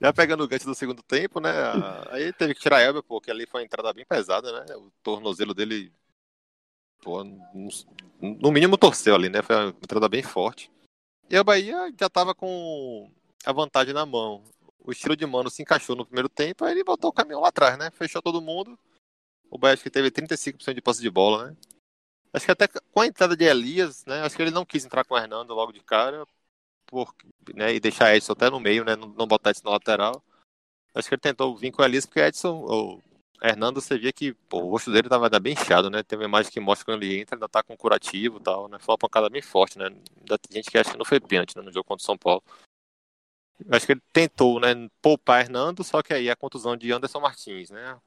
já 0.00 0.12
pegando 0.12 0.42
o 0.42 0.48
gancho 0.48 0.64
do 0.64 0.74
segundo 0.74 1.02
tempo, 1.02 1.38
né? 1.38 1.52
Aí 2.10 2.32
teve 2.32 2.54
que 2.54 2.60
tirar 2.60 2.80
Elber, 2.82 3.02
porque 3.02 3.30
ali 3.30 3.46
foi 3.46 3.60
uma 3.60 3.66
entrada 3.66 3.92
bem 3.92 4.06
pesada, 4.08 4.50
né? 4.50 4.74
O 4.74 4.90
tornozelo 5.02 5.52
dele, 5.52 5.92
pô, 7.02 7.22
no 8.22 8.50
mínimo 8.50 8.78
torceu 8.78 9.14
ali, 9.14 9.28
né? 9.28 9.42
Foi 9.42 9.54
uma 9.54 9.68
entrada 9.68 10.08
bem 10.08 10.22
forte. 10.22 10.70
E 11.30 11.38
o 11.38 11.44
Bahia 11.44 11.94
já 11.98 12.10
tava 12.10 12.34
com 12.34 13.08
a 13.46 13.52
vantagem 13.52 13.94
na 13.94 14.04
mão. 14.04 14.42
O 14.80 14.90
estilo 14.90 15.14
de 15.14 15.24
mano 15.24 15.48
se 15.48 15.62
encaixou 15.62 15.94
no 15.94 16.04
primeiro 16.04 16.28
tempo, 16.28 16.64
aí 16.64 16.72
ele 16.72 16.82
botou 16.82 17.10
o 17.10 17.12
caminhão 17.12 17.40
lá 17.40 17.48
atrás, 17.48 17.78
né? 17.78 17.88
Fechou 17.92 18.20
todo 18.20 18.42
mundo. 18.42 18.76
O 19.48 19.56
Bahia 19.56 19.74
acho 19.74 19.82
que 19.84 19.90
teve 19.90 20.10
35% 20.10 20.74
de 20.74 20.82
posse 20.82 21.00
de 21.00 21.08
bola, 21.08 21.50
né? 21.50 21.56
Acho 22.32 22.46
que 22.46 22.50
até 22.50 22.66
com 22.66 23.00
a 23.00 23.06
entrada 23.06 23.36
de 23.36 23.44
Elias, 23.44 24.04
né? 24.06 24.22
Acho 24.22 24.34
que 24.34 24.42
ele 24.42 24.50
não 24.50 24.64
quis 24.64 24.84
entrar 24.84 25.04
com 25.04 25.14
o 25.14 25.18
Hernando 25.18 25.54
logo 25.54 25.70
de 25.70 25.80
cara, 25.80 26.26
por, 26.86 27.14
né? 27.54 27.74
E 27.74 27.80
deixar 27.80 28.16
Edson 28.16 28.32
até 28.32 28.50
no 28.50 28.58
meio, 28.58 28.84
né? 28.84 28.96
Não, 28.96 29.08
não 29.08 29.26
botar 29.26 29.50
Edson 29.50 29.66
na 29.66 29.70
lateral. 29.72 30.22
Acho 30.94 31.08
que 31.08 31.14
ele 31.14 31.20
tentou 31.20 31.56
vir 31.56 31.70
com 31.70 31.82
o 31.82 31.84
Elias, 31.84 32.06
porque 32.06 32.20
Edson, 32.20 32.64
o 32.64 33.00
Hernando, 33.42 33.80
você 33.80 33.98
via 33.98 34.12
que 34.12 34.34
pô, 34.48 34.58
o 34.62 34.70
rosto 34.70 34.92
dele 34.92 35.08
tava 35.08 35.26
ainda 35.26 35.40
bem 35.40 35.54
inchado, 35.54 35.88
né? 35.88 36.02
Tem 36.02 36.18
uma 36.18 36.26
imagem 36.26 36.52
que 36.52 36.60
mostra 36.60 36.84
quando 36.84 37.02
ele 37.02 37.20
entra, 37.20 37.36
ainda 37.36 37.48
tá 37.48 37.62
com 37.62 37.76
curativo 37.76 38.36
e 38.38 38.40
tal, 38.40 38.68
né? 38.68 38.78
Foi 38.78 38.92
uma 38.92 38.98
pancada 38.98 39.30
bem 39.30 39.40
forte, 39.40 39.78
né? 39.78 39.86
Ainda 39.86 40.38
tem 40.38 40.56
gente 40.56 40.70
que 40.70 40.76
acha 40.76 40.90
que 40.92 40.98
não 40.98 41.04
foi 41.04 41.18
pênalti 41.18 41.56
né, 41.56 41.62
no 41.62 41.72
jogo 41.72 41.84
contra 41.84 42.02
o 42.02 42.06
São 42.06 42.18
Paulo. 42.18 42.42
Acho 43.70 43.86
que 43.86 43.92
ele 43.92 44.02
tentou, 44.12 44.58
né, 44.60 44.88
poupar 45.02 45.40
Hernando, 45.42 45.84
só 45.84 46.02
que 46.02 46.14
aí 46.14 46.30
a 46.30 46.36
contusão 46.36 46.76
de 46.76 46.92
Anderson 46.92 47.20
Martins, 47.20 47.70
né? 47.70 47.98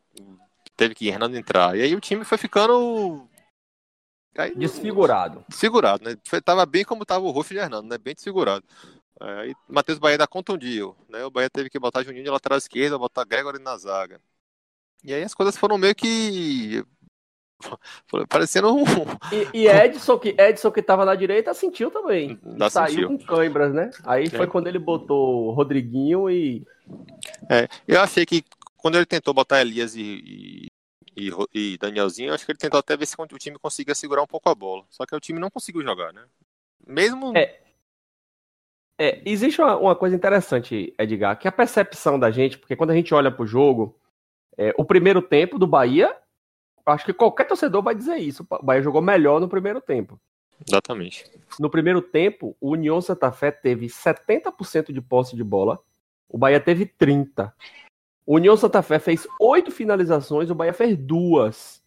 Teve 0.75 0.95
que 0.95 1.07
Hernando 1.07 1.35
entrar. 1.35 1.77
E 1.77 1.81
aí 1.81 1.95
o 1.95 2.01
time 2.01 2.23
foi 2.23 2.37
ficando. 2.37 3.27
Aí, 4.35 4.55
Desfigurado. 4.55 5.45
desfigurado, 5.47 6.03
né? 6.03 6.17
Foi, 6.25 6.41
tava 6.41 6.65
bem 6.65 6.83
como 6.83 7.05
tava 7.05 7.23
o 7.25 7.31
rosto 7.31 7.53
de 7.53 7.59
Hernando, 7.59 7.87
né? 7.87 7.97
Bem 7.97 8.15
desfigurado. 8.15 8.65
É, 9.21 9.41
Aí 9.41 9.55
Matheus 9.67 9.99
Bahia 9.99 10.17
da 10.17 10.27
contundiu, 10.27 10.95
né? 11.07 11.23
O 11.23 11.31
Bahia 11.31 11.49
teve 11.49 11.69
que 11.69 11.79
botar 11.79 12.03
Juninho 12.03 12.23
de 12.23 12.29
lateral 12.31 12.57
esquerda, 12.57 12.97
botar 12.97 13.25
Gregory 13.25 13.59
na 13.59 13.77
zaga. 13.77 14.19
E 15.03 15.13
aí 15.13 15.23
as 15.23 15.33
coisas 15.33 15.57
foram 15.57 15.77
meio 15.77 15.93
que 15.93 16.83
parecendo 18.29 18.73
um 18.73 18.83
E, 19.31 19.61
e 19.63 19.67
Edson, 19.67 20.17
que, 20.17 20.35
Edson, 20.37 20.71
que 20.71 20.81
tava 20.81 21.05
na 21.05 21.15
direita, 21.15 21.53
sentiu 21.53 21.91
também. 21.91 22.39
E 22.45 22.69
saiu 22.69 23.09
sentiu. 23.09 23.09
com 23.09 23.17
câimbras, 23.19 23.73
né? 23.73 23.91
Aí 24.03 24.29
foi 24.29 24.45
É. 24.45 24.47
quando 24.47 24.67
ele 24.67 24.79
botou 24.79 25.47
o 25.47 25.51
Rodriguinho 25.51 26.29
e. 26.29 26.65
É, 27.49 27.67
eu 27.87 28.01
achei 28.01 28.25
que 28.25 28.43
quando 28.77 28.95
ele 28.95 29.05
tentou 29.05 29.33
botar 29.33 29.61
Elias 29.61 29.95
e, 29.95 30.69
e, 31.15 31.31
e 31.53 31.77
Danielzinho, 31.77 32.29
eu 32.29 32.33
acho 32.33 32.45
que 32.45 32.51
ele 32.51 32.59
tentou 32.59 32.79
até 32.79 32.97
ver 32.97 33.05
se 33.05 33.15
o 33.17 33.37
time 33.37 33.57
conseguia 33.57 33.95
segurar 33.95 34.21
um 34.21 34.27
pouco 34.27 34.49
a 34.49 34.55
bola. 34.55 34.83
Só 34.89 35.05
que 35.05 35.15
o 35.15 35.19
time 35.19 35.39
não 35.39 35.49
conseguiu 35.49 35.81
jogar, 35.81 36.11
né? 36.13 36.23
Mesmo. 36.85 37.35
É. 37.35 37.59
É, 38.99 39.21
existe 39.25 39.59
uma, 39.59 39.75
uma 39.77 39.95
coisa 39.95 40.15
interessante, 40.15 40.93
Edgar, 40.99 41.37
que 41.39 41.47
a 41.47 41.51
percepção 41.51 42.19
da 42.19 42.29
gente, 42.29 42.59
porque 42.59 42.75
quando 42.75 42.91
a 42.91 42.93
gente 42.93 43.11
olha 43.13 43.31
pro 43.31 43.45
jogo, 43.45 43.97
é, 44.57 44.73
o 44.77 44.85
primeiro 44.85 45.21
tempo 45.21 45.57
do 45.57 45.67
Bahia, 45.67 46.15
acho 46.85 47.05
que 47.05 47.13
qualquer 47.13 47.45
torcedor 47.45 47.81
vai 47.81 47.95
dizer 47.95 48.17
isso. 48.17 48.45
O 48.49 48.65
Bahia 48.65 48.81
jogou 48.81 49.01
melhor 49.01 49.39
no 49.39 49.49
primeiro 49.49 49.81
tempo. 49.81 50.19
Exatamente. 50.67 51.29
No 51.59 51.69
primeiro 51.69 52.01
tempo, 52.01 52.55
o 52.59 52.71
União 52.71 53.01
Santa 53.01 53.31
Fé 53.31 53.51
teve 53.51 53.87
70% 53.87 54.91
de 54.91 55.01
posse 55.01 55.35
de 55.35 55.43
bola, 55.43 55.79
o 56.29 56.37
Bahia 56.37 56.59
teve 56.59 56.85
30%. 56.85 57.51
O 58.25 58.35
União 58.35 58.55
Santa 58.55 58.81
Fé 58.81 58.99
fez 58.99 59.27
oito 59.39 59.69
finalizações, 59.69 60.49
o 60.49 60.55
Bahia 60.55 60.73
fez 60.73 60.97
duas. 60.97 61.83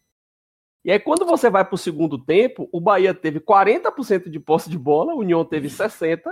E 0.85 0.91
aí, 0.91 0.99
quando 0.99 1.25
você 1.25 1.49
vai 1.49 1.65
para 1.65 1.73
o 1.73 1.77
segundo 1.77 2.17
tempo, 2.17 2.69
o 2.71 2.79
Bahia 2.79 3.13
teve 3.13 3.39
40% 3.39 4.29
de 4.29 4.39
posse 4.39 4.69
de 4.69 4.77
bola, 4.77 5.15
o 5.15 5.19
União 5.19 5.43
teve 5.43 5.67
60%. 5.67 6.31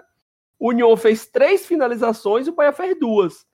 O 0.57 0.69
União 0.69 0.95
fez 0.95 1.25
três 1.25 1.65
finalizações 1.65 2.47
e 2.47 2.49
o 2.51 2.53
Bahia 2.53 2.71
fez 2.71 2.97
duas. 2.97 3.45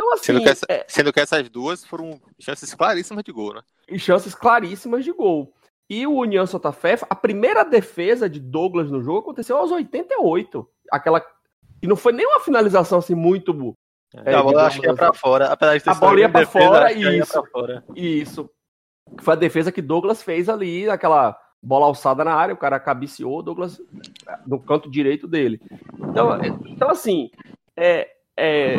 Então, 0.00 0.12
assim, 0.14 0.24
Sendo 0.24 0.40
que, 0.42 0.48
essa- 0.48 0.66
é, 0.68 0.84
sendo 0.88 1.12
que 1.12 1.20
essas 1.20 1.48
duas 1.50 1.84
foram 1.84 2.18
chances 2.38 2.74
claríssimas 2.74 3.22
de 3.22 3.32
gol, 3.32 3.54
né? 3.54 3.60
e 3.88 3.98
chances 3.98 4.34
claríssimas 4.34 5.04
de 5.04 5.12
gol. 5.12 5.52
E 5.90 6.06
o 6.06 6.12
União 6.14 6.46
Santa 6.46 6.70
Fé, 6.72 6.96
a 7.10 7.14
primeira 7.14 7.64
defesa 7.64 8.30
de 8.30 8.38
Douglas 8.40 8.90
no 8.90 9.02
jogo 9.02 9.18
aconteceu 9.18 9.56
aos 9.58 9.70
88. 9.72 10.66
Aquela 10.90 11.20
que 11.20 11.86
não 11.88 11.96
foi 11.96 12.12
nem 12.12 12.26
uma 12.26 12.40
finalização 12.40 12.98
assim 12.98 13.14
muito. 13.14 13.74
é, 14.24 14.34
a 14.34 14.42
bola 14.42 14.66
acho 14.66 14.80
que 14.80 14.86
ia 14.86 14.92
assim, 14.92 14.96
pra 14.98 15.12
fora. 15.12 15.46
Apesar 15.52 15.76
de 15.76 15.84
ter 15.84 15.90
A 15.90 15.94
sido 15.94 16.00
bola 16.06 16.20
ia 16.20 16.28
pra 16.28 16.40
defesa, 16.40 16.66
fora, 16.68 16.94
que 16.94 17.00
ia 17.00 17.16
isso. 17.18 17.32
pra 17.42 17.50
fora. 17.50 17.84
Isso. 17.96 18.50
Foi 19.20 19.34
a 19.34 19.36
defesa 19.36 19.72
que 19.72 19.82
Douglas 19.82 20.22
fez 20.22 20.48
ali, 20.48 20.88
aquela 20.88 21.36
bola 21.62 21.86
alçada 21.86 22.24
na 22.24 22.32
área, 22.34 22.54
o 22.54 22.58
cara 22.58 22.78
cabeceou, 22.80 23.42
Douglas 23.42 23.80
no 24.46 24.60
canto 24.60 24.88
direito 24.90 25.26
dele. 25.26 25.60
Então, 25.98 26.34
é- 26.36 26.48
então 26.68 26.88
assim, 26.88 27.30
é, 27.76 28.08
é, 28.36 28.76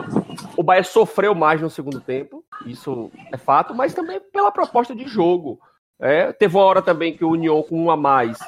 o 0.58 0.64
Bahia 0.64 0.84
sofreu 0.84 1.36
mais 1.36 1.62
no 1.62 1.70
segundo 1.70 2.02
tempo, 2.02 2.44
isso 2.66 3.12
é 3.32 3.38
fato, 3.38 3.74
mas 3.74 3.94
também 3.94 4.20
pela 4.32 4.52
proposta 4.52 4.96
de 4.96 5.08
jogo. 5.08 5.60
É, 6.00 6.32
teve 6.34 6.56
uma 6.56 6.66
hora 6.66 6.82
também 6.82 7.16
que 7.16 7.24
o 7.24 7.30
União 7.32 7.62
com 7.62 7.84
um 7.84 7.92
a 7.92 7.98
mais, 7.98 8.40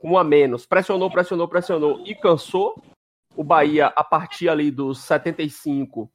com 0.00 0.12
um 0.12 0.18
a 0.18 0.24
menos, 0.24 0.64
pressionou, 0.64 1.10
pressionou, 1.10 1.48
pressionou 1.48 2.02
e 2.06 2.14
cansou. 2.14 2.82
O 3.36 3.42
Bahia, 3.42 3.86
a 3.96 4.04
partir 4.04 4.48
ali 4.48 4.70
dos 4.70 5.00
75, 5.00 6.08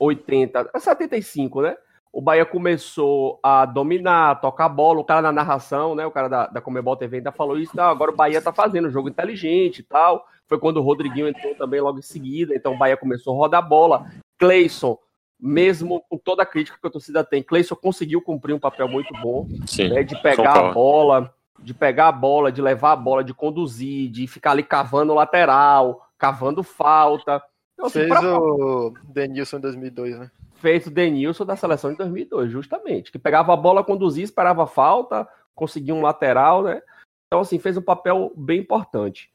80, 0.00 0.70
75, 0.78 1.62
né? 1.62 1.76
o 2.14 2.20
Bahia 2.20 2.46
começou 2.46 3.40
a 3.42 3.66
dominar, 3.66 4.40
tocar 4.40 4.66
a 4.66 4.68
bola, 4.68 5.00
o 5.00 5.04
cara 5.04 5.20
na 5.20 5.32
narração, 5.32 5.96
né? 5.96 6.06
O 6.06 6.12
cara 6.12 6.28
da, 6.28 6.46
da 6.46 6.60
Comebol 6.60 6.96
TV 6.96 7.16
ainda 7.16 7.32
falou 7.32 7.58
isso, 7.58 7.76
não, 7.76 7.86
agora 7.86 8.12
o 8.12 8.16
Bahia 8.16 8.40
tá 8.40 8.52
fazendo 8.52 8.86
um 8.86 8.90
jogo 8.90 9.08
inteligente 9.08 9.80
e 9.80 9.82
tal. 9.82 10.24
Foi 10.48 10.58
quando 10.58 10.76
o 10.78 10.82
Rodriguinho 10.82 11.28
entrou 11.28 11.54
também 11.54 11.80
logo 11.80 11.98
em 11.98 12.02
seguida, 12.02 12.54
então 12.54 12.74
o 12.74 12.78
Bahia 12.78 12.96
começou 12.96 13.34
a 13.34 13.36
rodar 13.38 13.62
a 13.64 13.66
bola. 13.66 14.06
Cleison, 14.38 14.98
mesmo 15.40 16.04
com 16.08 16.18
toda 16.18 16.42
a 16.42 16.46
crítica 16.46 16.78
que 16.80 16.86
a 16.86 16.90
torcida 16.90 17.24
tem, 17.24 17.42
Cleison 17.42 17.74
conseguiu 17.74 18.20
cumprir 18.20 18.52
um 18.54 18.58
papel 18.58 18.88
muito 18.88 19.12
bom, 19.20 19.46
Sim. 19.66 19.88
né? 19.88 20.02
De 20.02 20.20
pegar 20.20 20.52
a 20.58 20.72
bola, 20.72 21.34
de 21.58 21.72
pegar 21.72 22.08
a 22.08 22.12
bola, 22.12 22.52
de 22.52 22.60
levar 22.60 22.92
a 22.92 22.96
bola, 22.96 23.24
de 23.24 23.32
conduzir, 23.32 24.10
de 24.10 24.26
ficar 24.26 24.50
ali 24.50 24.62
cavando 24.62 25.12
o 25.12 25.16
lateral, 25.16 26.08
cavando 26.18 26.62
falta. 26.62 27.42
Então, 27.74 27.86
assim, 27.86 28.00
Fez 28.00 28.08
pra- 28.10 28.38
o 28.38 28.92
Denilson 29.04 29.56
em 29.56 29.60
2002, 29.60 30.18
né? 30.18 30.30
fez 30.56 30.86
o 30.86 30.90
Denilson 30.90 31.44
da 31.44 31.56
seleção 31.56 31.90
de 31.90 31.98
2002, 31.98 32.50
justamente. 32.50 33.12
Que 33.12 33.18
pegava 33.18 33.52
a 33.52 33.56
bola, 33.56 33.84
conduzia, 33.84 34.24
esperava 34.24 34.66
falta, 34.66 35.28
conseguia 35.54 35.94
um 35.94 36.00
lateral, 36.00 36.62
né? 36.62 36.80
Então, 37.26 37.40
assim, 37.40 37.58
fez 37.58 37.76
um 37.76 37.82
papel 37.82 38.32
bem 38.34 38.60
importante. 38.60 39.30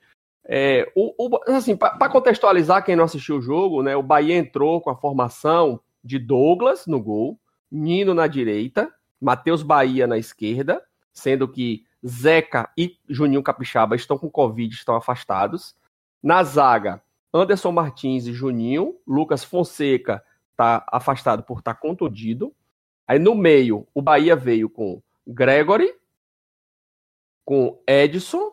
É, 0.45 0.91
o, 0.95 1.13
o- 1.27 1.39
assim, 1.51 1.75
para 1.75 2.09
contextualizar 2.09 2.83
quem 2.83 2.95
não 2.95 3.03
assistiu 3.03 3.37
o 3.37 3.41
jogo, 3.41 3.83
né? 3.83 3.95
O 3.95 4.03
Bahia 4.03 4.35
entrou 4.35 4.81
com 4.81 4.89
a 4.89 4.95
formação 4.95 5.79
de 6.03 6.17
Douglas 6.17 6.87
no 6.87 6.99
gol, 7.01 7.39
Nino 7.71 8.13
na 8.13 8.25
direita, 8.25 8.91
Matheus 9.21 9.61
Bahia 9.61 10.07
na 10.07 10.17
esquerda, 10.17 10.83
sendo 11.13 11.47
que 11.47 11.85
Zeca 12.07 12.69
e 12.77 12.97
Juninho 13.07 13.43
Capixaba 13.43 13.95
estão 13.95 14.17
com 14.17 14.29
Covid, 14.29 14.73
estão 14.73 14.95
afastados. 14.95 15.75
Na 16.23 16.43
zaga, 16.43 17.01
Anderson 17.33 17.71
Martins 17.71 18.25
e 18.25 18.33
Juninho, 18.33 18.97
Lucas 19.05 19.43
Fonseca 19.43 20.23
tá 20.55 20.85
afastado 20.91 21.43
por 21.43 21.59
estar 21.59 21.75
contundido. 21.75 22.53
Aí 23.07 23.19
no 23.19 23.35
meio, 23.35 23.87
o 23.93 24.01
Bahia 24.01 24.35
veio 24.35 24.69
com 24.69 25.01
Gregory, 25.27 25.93
com 27.45 27.81
Edson 27.87 28.51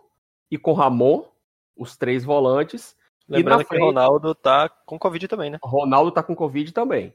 e 0.50 0.58
com 0.58 0.72
Ramon, 0.72 1.24
os 1.76 1.96
três 1.96 2.24
volantes. 2.24 2.96
Lembrando 3.28 3.60
que 3.60 3.68
frente- 3.68 3.82
Ronaldo 3.82 4.34
tá 4.34 4.68
com 4.68 4.98
Covid 4.98 5.26
também, 5.28 5.50
né? 5.50 5.58
Ronaldo 5.62 6.10
tá 6.10 6.22
com 6.22 6.34
Covid 6.34 6.72
também. 6.72 7.14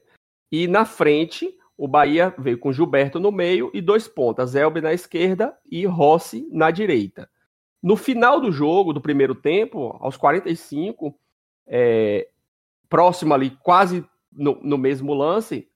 E 0.50 0.66
na 0.68 0.84
frente, 0.84 1.56
o 1.76 1.88
Bahia 1.88 2.34
veio 2.38 2.58
com 2.58 2.72
Gilberto 2.72 3.18
no 3.18 3.32
meio 3.32 3.70
e 3.72 3.80
dois 3.80 4.06
pontas, 4.06 4.54
Elbe 4.54 4.80
na 4.80 4.92
esquerda 4.92 5.56
e 5.70 5.86
Rossi 5.86 6.46
na 6.52 6.70
direita. 6.70 7.28
No 7.82 7.96
final 7.96 8.40
do 8.40 8.52
jogo, 8.52 8.92
do 8.92 9.00
primeiro 9.00 9.34
tempo, 9.34 9.96
aos 10.00 10.16
45, 10.16 11.18
é, 11.66 12.28
próximo 12.88 13.32
ali, 13.34 13.50
quase 13.62 14.04
no, 14.30 14.58
no 14.62 14.78
mesmo 14.78 15.14
lance, 15.14 15.68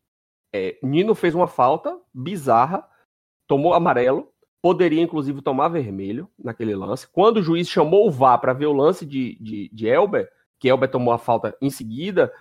é, 0.53 0.79
Nino 0.83 1.15
fez 1.15 1.35
uma 1.35 1.49
falta 1.49 1.99
bizarra, 2.15 2.87
tomou 3.47 3.75
amarelo, 3.75 4.31
poderia 4.67 5.01
inclusive 5.01 5.41
tomar 5.41 5.69
vermelho 5.69 6.29
naquele 6.37 6.75
lance. 6.75 7.07
Quando 7.07 7.37
o 7.37 7.43
juiz 7.43 7.69
chamou 7.69 8.05
o 8.05 8.11
VAR 8.11 8.41
para 8.41 8.53
ver 8.53 8.67
o 8.67 8.73
lance 8.73 9.07
de, 9.07 9.39
de, 9.41 9.69
de 9.73 9.87
Elber, 9.87 10.29
que 10.59 10.67
Elber 10.67 10.91
tomou 10.91 11.15
a 11.15 11.19
falta 11.19 11.57
em 11.63 11.71
seguida, 11.71 12.33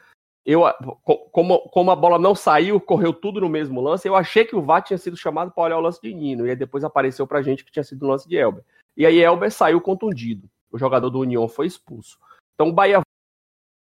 eu, 0.43 0.61
co- 1.03 1.29
como, 1.29 1.59
como 1.69 1.91
a 1.91 1.95
bola 1.95 2.17
não 2.17 2.33
saiu, 2.33 2.81
correu 2.81 3.13
tudo 3.13 3.41
no 3.41 3.47
mesmo 3.47 3.79
lance, 3.79 4.07
eu 4.07 4.15
achei 4.15 4.43
que 4.43 4.55
o 4.55 4.61
VAR 4.63 4.81
tinha 4.81 4.97
sido 4.97 5.15
chamado 5.15 5.51
para 5.51 5.65
olhar 5.65 5.77
o 5.77 5.81
lance 5.81 6.01
de 6.01 6.15
Nino, 6.15 6.47
e 6.47 6.49
aí 6.49 6.55
depois 6.55 6.83
apareceu 6.83 7.27
pra 7.27 7.43
gente 7.43 7.63
que 7.63 7.71
tinha 7.71 7.83
sido 7.83 8.03
o 8.03 8.09
lance 8.09 8.27
de 8.27 8.35
Elber. 8.35 8.63
E 8.97 9.05
aí 9.05 9.19
Elber 9.19 9.51
saiu 9.51 9.79
contundido. 9.79 10.49
O 10.71 10.79
jogador 10.79 11.11
do 11.11 11.19
União 11.19 11.47
foi 11.47 11.67
expulso. 11.67 12.17
Então 12.55 12.69
o 12.69 12.73
Bahia 12.73 13.01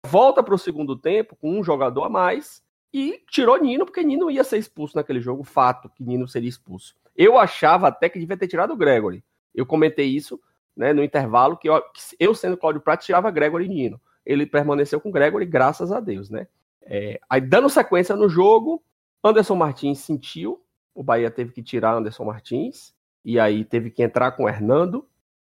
volta 0.04 0.42
para 0.42 0.54
o 0.54 0.58
segundo 0.58 0.96
tempo 0.96 1.36
com 1.36 1.56
um 1.56 1.62
jogador 1.62 2.02
a 2.02 2.08
mais 2.08 2.60
e 2.92 3.22
tirou 3.30 3.56
Nino, 3.56 3.86
porque 3.86 4.02
Nino 4.02 4.28
ia 4.32 4.42
ser 4.42 4.58
expulso 4.58 4.96
naquele 4.96 5.20
jogo, 5.20 5.44
fato 5.44 5.88
que 5.90 6.02
Nino 6.02 6.26
seria 6.26 6.48
expulso. 6.48 6.96
Eu 7.16 7.38
achava 7.38 7.88
até 7.88 8.08
que 8.08 8.18
devia 8.18 8.36
ter 8.36 8.48
tirado 8.48 8.72
o 8.72 8.76
Gregory. 8.76 9.24
Eu 9.54 9.64
comentei 9.64 10.06
isso 10.06 10.40
né, 10.76 10.92
no 10.92 11.02
intervalo, 11.02 11.56
que 11.56 11.68
eu, 11.68 11.80
que 11.80 12.00
eu 12.20 12.34
sendo 12.34 12.56
Cláudio 12.56 12.82
Prato, 12.82 13.04
tirava 13.04 13.30
Gregory 13.30 13.64
e 13.64 13.68
Nino. 13.68 14.00
Ele 14.24 14.44
permaneceu 14.44 15.00
com 15.00 15.10
Gregory, 15.10 15.46
graças 15.46 15.90
a 15.90 16.00
Deus, 16.00 16.28
né? 16.28 16.46
É, 16.82 17.18
aí, 17.28 17.40
dando 17.40 17.68
sequência 17.68 18.14
no 18.14 18.28
jogo, 18.28 18.82
Anderson 19.24 19.56
Martins 19.56 20.00
sentiu, 20.00 20.62
o 20.94 21.02
Bahia 21.02 21.30
teve 21.30 21.52
que 21.52 21.62
tirar 21.62 21.94
Anderson 21.94 22.24
Martins, 22.24 22.94
e 23.24 23.40
aí 23.40 23.64
teve 23.64 23.90
que 23.90 24.02
entrar 24.02 24.32
com 24.32 24.44
o 24.44 24.48
Hernando, 24.48 25.06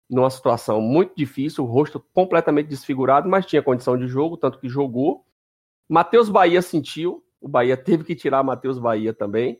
numa 0.09 0.29
situação 0.29 0.79
muito 0.79 1.13
difícil, 1.15 1.65
o 1.65 1.67
rosto 1.67 1.99
completamente 2.13 2.67
desfigurado, 2.67 3.27
mas 3.27 3.45
tinha 3.45 3.61
condição 3.61 3.97
de 3.97 4.07
jogo, 4.07 4.37
tanto 4.37 4.59
que 4.59 4.69
jogou. 4.69 5.25
Matheus 5.89 6.29
Bahia 6.29 6.61
sentiu, 6.61 7.23
o 7.41 7.47
Bahia 7.47 7.75
teve 7.75 8.03
que 8.03 8.15
tirar 8.15 8.43
Matheus 8.43 8.79
Bahia 8.79 9.13
também. 9.13 9.59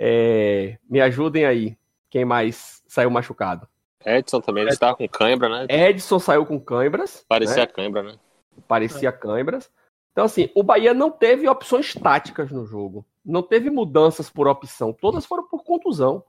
É, 0.00 0.78
me 0.88 1.00
ajudem 1.00 1.44
aí, 1.44 1.76
quem 2.08 2.24
mais 2.24 2.82
saiu 2.86 3.10
machucado? 3.10 3.66
Edson 4.06 4.40
também, 4.40 4.62
ele 4.62 4.72
estava 4.72 4.96
com 4.96 5.08
cãibra, 5.08 5.48
né? 5.48 5.66
Edson 5.68 6.20
saiu 6.20 6.46
com 6.46 6.60
câimbras. 6.60 7.24
Parecia 7.28 7.56
né? 7.56 7.66
cãibra, 7.66 8.02
né? 8.04 8.18
parecia 8.66 9.12
câimbras. 9.12 9.70
Então, 10.12 10.24
assim, 10.24 10.50
o 10.54 10.62
Bahia 10.62 10.92
não 10.92 11.10
teve 11.10 11.48
opções 11.48 11.94
táticas 11.94 12.50
no 12.50 12.64
jogo. 12.64 13.04
Não 13.24 13.42
teve 13.42 13.70
mudanças 13.70 14.28
por 14.30 14.48
opção. 14.48 14.92
Todas 14.92 15.24
foram 15.24 15.46
por 15.46 15.62
contusão. 15.62 16.24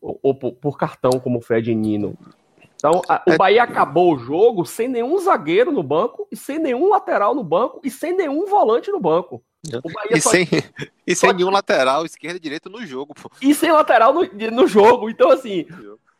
Ou, 0.00 0.18
ou 0.22 0.34
por, 0.34 0.52
por 0.52 0.78
cartão, 0.78 1.20
como 1.20 1.38
o 1.38 1.42
Fred 1.42 1.74
Nino. 1.74 2.16
Então, 2.84 3.00
a- 3.08 3.22
o 3.28 3.36
Bahia 3.36 3.62
acabou 3.62 4.12
o 4.14 4.18
jogo 4.18 4.64
sem 4.64 4.88
nenhum 4.88 5.16
zagueiro 5.18 5.70
no 5.70 5.82
banco, 5.84 6.26
e 6.32 6.36
sem 6.36 6.58
nenhum 6.58 6.88
lateral 6.88 7.32
no 7.34 7.44
banco, 7.44 7.80
e 7.84 7.90
sem 7.90 8.16
nenhum 8.16 8.44
volante 8.46 8.90
no 8.90 8.98
banco. 8.98 9.40
Bahia 9.84 10.16
E 10.16 10.20
só- 10.20 10.30
sem, 10.30 10.48
e 11.06 11.14
sem 11.14 11.30
só- 11.30 11.36
nenhum 11.36 11.50
lateral, 11.50 12.04
esquerda 12.04 12.36
e 12.38 12.40
direita 12.40 12.68
no 12.68 12.84
jogo, 12.84 13.14
pô. 13.14 13.30
e 13.40 13.54
sem 13.54 13.70
lateral 13.70 14.12
no, 14.12 14.22
no 14.50 14.66
jogo. 14.66 15.08
Então, 15.08 15.30
assim, 15.30 15.64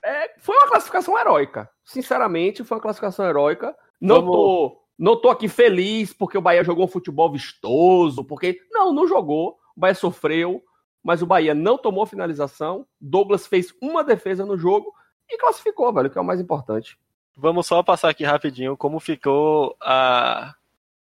é, 0.05 0.31
foi 0.39 0.57
uma 0.57 0.69
classificação 0.69 1.19
heróica. 1.19 1.69
Sinceramente, 1.85 2.63
foi 2.63 2.77
uma 2.77 2.83
classificação 2.83 3.27
heróica. 3.27 3.75
Não 4.01 4.17
Vamos- 4.21 4.31
tô, 4.33 4.83
não 4.97 5.21
tô 5.21 5.31
aqui 5.31 5.49
feliz 5.49 6.13
porque 6.13 6.39
o 6.39 6.43
Bahia 6.43 6.63
jogou 6.63 6.85
um 6.85 6.89
futebol 6.89 7.31
vistoso, 7.33 8.23
porque. 8.25 8.61
Não, 8.71 8.93
não 8.93 9.09
jogou. 9.09 9.57
O 9.77 9.81
Bahia 9.81 9.95
sofreu, 9.97 10.63
mas 11.03 11.23
o 11.23 11.27
Bahia 11.27 11.55
não 11.55 11.77
tomou 11.77 12.07
finalização. 12.07 12.87
Douglas 13.01 13.47
fez 13.49 13.75
uma 13.83 14.05
defesa 14.05 14.47
no 14.47 14.57
jogo 14.57 14.93
e 15.35 15.39
classificou, 15.39 15.93
velho, 15.93 16.11
que 16.11 16.19
é 16.19 16.21
o 16.21 16.25
mais 16.25 16.41
importante. 16.41 16.99
Vamos 17.37 17.67
só 17.67 17.83
passar 17.83 18.11
aqui 18.11 18.25
rapidinho 18.25 18.77
como 18.77 19.01
ficou 19.01 19.75
a, 19.81 20.55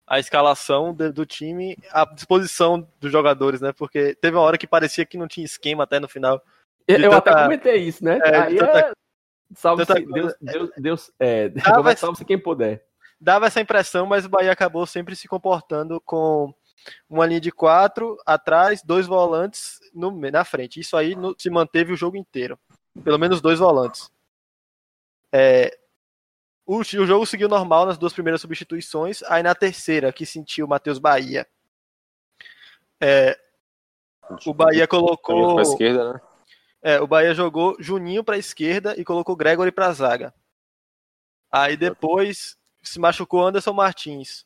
a 0.05 0.19
escalação 0.19 0.93
de- 0.93 1.11
do 1.11 1.25
time, 1.25 1.77
a 1.91 2.03
disposição 2.05 2.85
dos 2.99 3.11
jogadores, 3.11 3.61
né? 3.61 3.71
Porque 3.71 4.15
teve 4.15 4.35
uma 4.35 4.43
hora 4.43 4.57
que 4.57 4.67
parecia 4.67 5.05
que 5.05 5.17
não 5.17 5.27
tinha 5.27 5.45
esquema 5.45 5.83
até 5.85 5.99
no 5.99 6.07
final. 6.09 6.41
Eu, 6.87 6.97
eu 6.99 7.11
tanta- 7.11 7.31
até 7.31 7.43
comentei 7.43 7.77
isso, 7.77 8.03
né? 8.03 8.19
É, 8.23 8.37
Aí 8.37 8.57
tanta- 8.57 8.79
é. 8.79 8.91
Salve 9.55 9.85
tanta 9.85 9.99
Deus. 10.01 10.33
Deus, 10.41 10.69
Deus, 10.77 11.11
é, 11.19 11.51
mas- 11.83 11.99
salve-se 11.99 12.25
quem 12.25 12.37
puder. 12.37 12.85
Dava 13.19 13.47
essa 13.47 13.59
impressão, 13.61 14.05
mas 14.05 14.25
o 14.25 14.29
Bahia 14.29 14.51
acabou 14.51 14.85
sempre 14.85 15.15
se 15.15 15.27
comportando 15.27 15.99
com 16.01 16.53
uma 17.09 17.25
linha 17.25 17.41
de 17.41 17.51
quatro 17.51 18.17
atrás, 18.25 18.81
dois 18.83 19.05
volantes 19.07 19.79
no, 19.93 20.11
na 20.31 20.45
frente. 20.45 20.79
Isso 20.79 20.95
aí 20.95 21.15
no- 21.15 21.35
se 21.37 21.49
manteve 21.49 21.91
o 21.93 21.97
jogo 21.97 22.15
inteiro. 22.17 22.57
Pelo 23.03 23.17
menos 23.19 23.41
dois 23.41 23.59
volantes. 23.59 24.11
É, 25.31 25.77
o, 26.65 26.77
o 26.79 26.83
jogo 26.83 27.25
seguiu 27.25 27.47
normal 27.47 27.85
nas 27.85 27.97
duas 27.97 28.13
primeiras 28.13 28.41
substituições. 28.41 29.23
Aí 29.23 29.41
na 29.43 29.55
terceira, 29.55 30.11
que 30.13 30.25
sentiu 30.25 30.65
o 30.65 30.69
Matheus 30.69 30.99
Bahia. 30.99 31.47
é, 32.99 33.39
o 34.45 34.53
Bahia 34.53 34.87
colocou. 34.87 35.55
Pra 35.55 35.63
esquerda, 35.63 36.13
né? 36.13 36.21
É, 36.81 36.99
o 37.01 37.07
Bahia 37.07 37.33
jogou 37.33 37.75
Juninho 37.79 38.23
para 38.23 38.35
a 38.35 38.39
esquerda 38.39 38.95
e 38.99 39.03
colocou 39.03 39.35
Gregory 39.35 39.71
para 39.71 39.87
a 39.87 39.93
zaga. 39.93 40.33
Aí 41.51 41.75
depois 41.75 42.57
se 42.81 42.99
machucou 42.99 43.45
Anderson 43.45 43.73
Martins. 43.73 44.45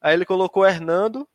Aí 0.00 0.14
ele 0.14 0.24
colocou 0.24 0.64
Hernando 0.66 1.28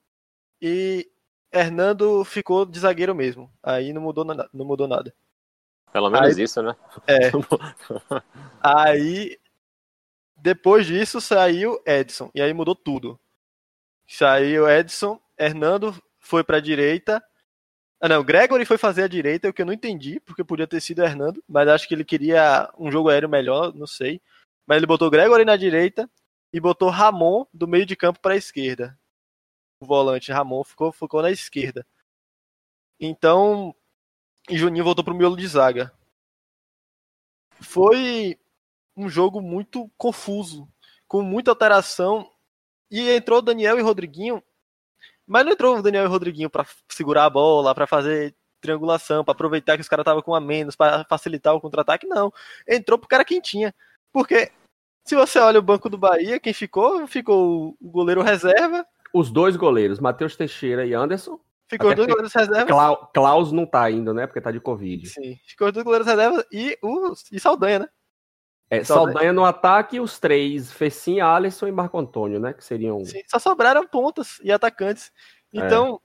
e 0.62 1.10
Hernando 1.52 2.24
ficou 2.26 2.66
de 2.66 2.80
zagueiro 2.80 3.14
mesmo. 3.14 3.52
Aí 3.62 3.94
não 3.94 4.02
mudou, 4.02 4.26
na- 4.26 4.50
não 4.52 4.66
mudou 4.66 4.88
nada. 4.88 5.14
Pelo 5.92 6.10
menos 6.10 6.38
isso, 6.38 6.62
né? 6.62 6.76
É. 7.08 7.32
Aí, 8.62 9.40
depois 10.36 10.86
disso, 10.86 11.20
saiu 11.20 11.82
Edson. 11.86 12.30
E 12.36 12.42
aí 12.42 12.54
mudou 12.54 12.76
tudo. 12.76 13.20
Saiu 14.08 14.70
Edson, 14.70 15.20
Hernando 15.38 15.96
foi 16.20 16.44
pra 16.44 16.60
direita. 16.60 17.24
Ah, 18.00 18.08
não, 18.08 18.24
Gregory 18.24 18.64
foi 18.64 18.78
fazer 18.78 19.04
a 19.04 19.08
direita, 19.08 19.50
o 19.50 19.54
que 19.54 19.62
eu 19.62 19.66
não 19.66 19.74
entendi, 19.74 20.20
porque 20.20 20.44
podia 20.44 20.68
ter 20.68 20.80
sido 20.80 21.04
Hernando, 21.04 21.44
mas 21.48 21.68
acho 21.68 21.88
que 21.88 21.96
ele 21.96 22.06
queria 22.06 22.72
um 22.78 22.92
jogo 22.92 23.10
aéreo 23.10 23.28
melhor, 23.28 23.74
não 23.74 23.88
sei. 23.88 24.22
Mas 24.68 24.78
ele 24.78 24.86
botou 24.86 25.10
Gregory 25.10 25.44
na 25.44 25.56
direita 25.56 26.10
e 26.54 26.60
botou 26.60 26.90
Ramon 26.90 27.46
do 27.52 27.68
meio 27.68 27.86
de 27.86 27.96
campo 27.96 28.20
pra 28.20 28.36
esquerda. 28.36 28.98
O 29.82 29.86
volante 29.86 30.32
Ramon 30.32 30.64
ficou, 30.64 30.92
ficou 30.92 31.22
na 31.22 31.32
esquerda. 31.32 31.86
Então, 33.00 33.76
e 34.50 34.58
Juninho 34.58 34.84
voltou 34.84 35.04
pro 35.04 35.16
miolo 35.16 35.36
de 35.36 35.48
zaga 35.48 35.92
foi 37.62 38.38
um 38.96 39.10
jogo 39.10 39.42
muito 39.42 39.90
confuso, 39.98 40.68
com 41.08 41.22
muita 41.22 41.52
alteração. 41.52 42.30
E 42.90 43.10
entrou 43.10 43.42
Daniel 43.42 43.78
e 43.78 43.82
Rodriguinho, 43.82 44.42
mas 45.26 45.46
não 45.46 45.52
entrou 45.52 45.78
o 45.78 45.82
Daniel 45.82 46.06
e 46.06 46.08
Rodriguinho 46.08 46.50
para 46.50 46.66
segurar 46.90 47.26
a 47.26 47.30
bola, 47.30 47.76
para 47.76 47.86
fazer 47.86 48.34
triangulação, 48.62 49.24
para 49.24 49.34
aproveitar 49.34 49.76
que 49.76 49.82
os 49.82 49.90
caras 49.90 50.04
estavam 50.04 50.22
com 50.22 50.34
a 50.34 50.40
menos, 50.40 50.76
para 50.76 51.04
facilitar 51.06 51.54
o 51.54 51.62
contra-ataque, 51.62 52.08
não. 52.08 52.32
Entrou 52.68 52.98
pro 52.98 53.08
cara 53.08 53.26
quem 53.26 53.42
tinha. 53.42 53.76
Porque 54.12 54.52
se 55.04 55.16
você 55.16 55.38
olha 55.38 55.60
o 55.60 55.64
banco 55.64 55.90
do 55.90 55.98
Bahia, 55.98 56.40
quem 56.40 56.54
ficou? 56.54 57.06
Ficou 57.08 57.76
o 57.80 57.90
goleiro 57.90 58.22
reserva, 58.22 58.86
Os 59.14 59.30
dois 59.30 59.56
goleiros, 59.56 60.00
Matheus 60.00 60.36
Teixeira 60.36 60.86
e 60.86 60.94
Anderson. 60.94 61.40
Ficou 61.68 61.90
Até 61.90 61.96
dois 61.98 62.08
goleiros 62.08 62.34
reservas. 62.34 62.68
Clau- 62.68 63.12
Klaus 63.14 63.52
não 63.52 63.66
tá 63.66 63.84
ainda, 63.84 64.14
né? 64.14 64.26
Porque 64.28 64.42
tá 64.42 64.52
de 64.52 64.60
Covid. 64.60 65.08
Sim, 65.08 65.38
ficou 65.46 65.72
dois 65.72 65.84
goleiros 65.84 66.08
reservas 66.08 66.46
e 66.52 66.78
o 66.82 67.14
e 67.32 67.40
Saldanha, 67.40 67.80
né? 67.80 67.90
É, 68.70 68.84
Saldanha. 68.84 69.14
Saldanha 69.14 69.34
no 69.34 69.46
ataque, 69.46 70.00
os 70.00 70.20
três, 70.20 70.72
Fecim, 70.72 71.20
Alisson 71.22 71.68
e 71.68 71.72
Marco 71.72 71.98
Antônio, 71.98 72.40
né? 72.40 72.54
Que 72.54 72.64
seriam. 72.64 73.04
Sim, 73.06 73.22
só 73.28 73.40
sobraram 73.40 73.88
pontas 73.88 74.40
e 74.44 74.52
atacantes. 74.52 75.12
Então, 75.54 76.02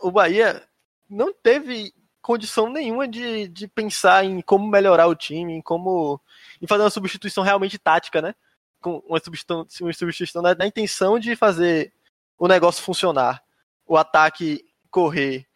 o 0.00 0.10
Bahia 0.10 0.62
não 1.08 1.32
teve 1.32 1.92
condição 2.22 2.70
nenhuma 2.70 3.06
de, 3.06 3.48
de 3.48 3.68
pensar 3.68 4.24
em 4.24 4.40
como 4.40 4.66
melhorar 4.66 5.06
o 5.06 5.14
time, 5.14 5.52
em 5.52 5.62
como. 5.62 6.20
em 6.60 6.66
fazer 6.66 6.82
uma 6.84 6.90
substituição 6.90 7.44
realmente 7.44 7.78
tática, 7.78 8.22
né? 8.22 8.34
Com 8.80 9.02
uma 9.06 9.18
substituição, 9.18 9.66
uma 9.82 9.92
substituição 9.92 10.40
na, 10.40 10.54
na 10.54 10.66
intenção 10.66 11.18
de 11.18 11.36
fazer 11.36 11.92
o 12.38 12.48
negócio 12.48 12.82
funcionar. 12.82 13.42
O 13.88 13.96
ataque 13.96 14.64
correr. 14.90 15.46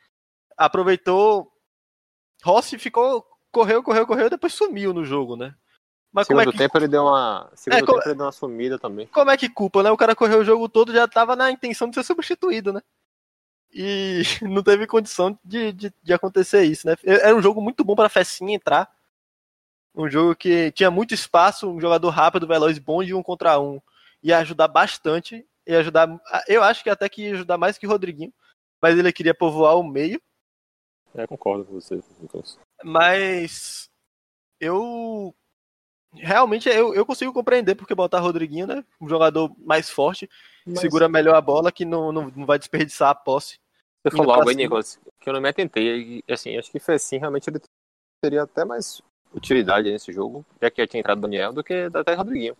Aproveitou. 0.56 1.52
Rossi 2.42 2.78
ficou. 2.78 3.24
Correu, 3.52 3.82
correu, 3.82 4.06
correu, 4.06 4.30
depois 4.30 4.54
sumiu 4.54 4.92
no 4.94 5.04
jogo, 5.04 5.36
né? 5.36 5.54
Mas 6.10 6.26
como 6.26 6.40
é 6.40 6.42
Segundo 6.44 6.52
que 6.52 6.58
tempo 6.58 6.78
ele 6.78 6.88
deu 6.88 7.02
uma. 7.04 7.50
Segundo 7.54 7.82
É, 7.82 7.86
co- 7.86 7.94
tempo 7.94 8.08
ele 8.08 8.14
deu 8.16 8.24
uma 8.26 8.32
sumida 8.32 8.78
também. 8.78 9.06
como 9.08 9.30
é 9.30 9.36
que 9.36 9.48
culpa, 9.48 9.82
né? 9.82 9.90
O 9.90 9.96
cara 9.96 10.16
correu 10.16 10.40
o 10.40 10.44
jogo 10.44 10.68
todo 10.68 10.92
já 10.92 11.06
tava 11.06 11.36
na 11.36 11.50
intenção 11.50 11.88
de 11.88 11.94
ser 11.94 12.02
substituído, 12.04 12.72
né? 12.72 12.80
E 13.72 14.22
não 14.42 14.62
teve 14.62 14.86
condição 14.86 15.38
de, 15.44 15.72
de, 15.72 15.94
de 16.02 16.12
acontecer 16.12 16.64
isso, 16.64 16.86
né? 16.86 16.96
Era 17.04 17.34
um 17.36 17.42
jogo 17.42 17.60
muito 17.62 17.84
bom 17.84 17.94
para 17.94 18.08
Fecinha 18.08 18.54
entrar. 18.54 18.90
Um 19.94 20.08
jogo 20.08 20.34
que 20.34 20.72
tinha 20.72 20.90
muito 20.90 21.12
espaço, 21.12 21.68
um 21.70 21.80
jogador 21.80 22.08
rápido, 22.10 22.46
veloz, 22.46 22.78
bom 22.78 23.04
de 23.04 23.12
um 23.14 23.22
contra 23.22 23.58
um. 23.60 23.80
Ia 24.22 24.38
ajudar 24.38 24.68
bastante. 24.68 25.46
Ia 25.66 25.78
ajudar. 25.80 26.20
Eu 26.48 26.62
acho 26.62 26.82
que 26.82 26.90
até 26.90 27.08
que 27.08 27.22
ia 27.22 27.34
ajudar 27.34 27.58
mais 27.58 27.78
que 27.78 27.86
o 27.86 27.90
Rodriguinho. 27.90 28.32
Mas 28.80 28.98
ele 28.98 29.12
queria 29.12 29.34
povoar 29.34 29.76
o 29.76 29.84
meio. 29.84 30.20
É, 31.14 31.26
concordo 31.26 31.64
com 31.64 31.74
você, 31.74 32.00
Nicolas. 32.20 32.58
Mas 32.82 33.88
eu 34.60 35.34
realmente 36.14 36.68
eu, 36.68 36.94
eu 36.94 37.06
consigo 37.06 37.32
compreender 37.32 37.74
porque 37.74 37.94
botar 37.94 38.20
Rodriguinho, 38.20 38.66
né? 38.66 38.84
Um 39.00 39.08
jogador 39.08 39.54
mais 39.58 39.88
forte, 39.88 40.28
Mas 40.66 40.80
segura 40.80 41.08
melhor 41.08 41.34
a 41.34 41.40
bola, 41.40 41.72
que 41.72 41.84
não, 41.84 42.12
não, 42.12 42.30
não 42.34 42.46
vai 42.46 42.58
desperdiçar 42.58 43.10
a 43.10 43.14
posse. 43.14 43.58
Você 44.04 44.16
falou 44.16 44.34
algo 44.34 44.48
aí. 44.48 44.56
Nicolas, 44.56 44.98
que 45.20 45.28
eu 45.28 45.32
não 45.32 45.40
me 45.40 45.48
atentei. 45.48 46.22
E, 46.26 46.32
assim, 46.32 46.56
acho 46.56 46.70
que 46.70 46.80
foi 46.80 46.96
assim, 46.96 47.18
realmente 47.18 47.48
ele 47.48 47.60
teria 48.20 48.42
até 48.42 48.64
mais 48.64 49.00
utilidade 49.34 49.90
nesse 49.90 50.12
jogo, 50.12 50.44
já 50.60 50.70
que 50.70 50.82
já 50.82 50.86
tinha 50.86 51.00
entrado 51.00 51.18
o 51.18 51.22
Daniel, 51.22 51.52
do 51.52 51.64
que 51.64 51.88
até 51.94 52.14
Rodriguinho. 52.14 52.56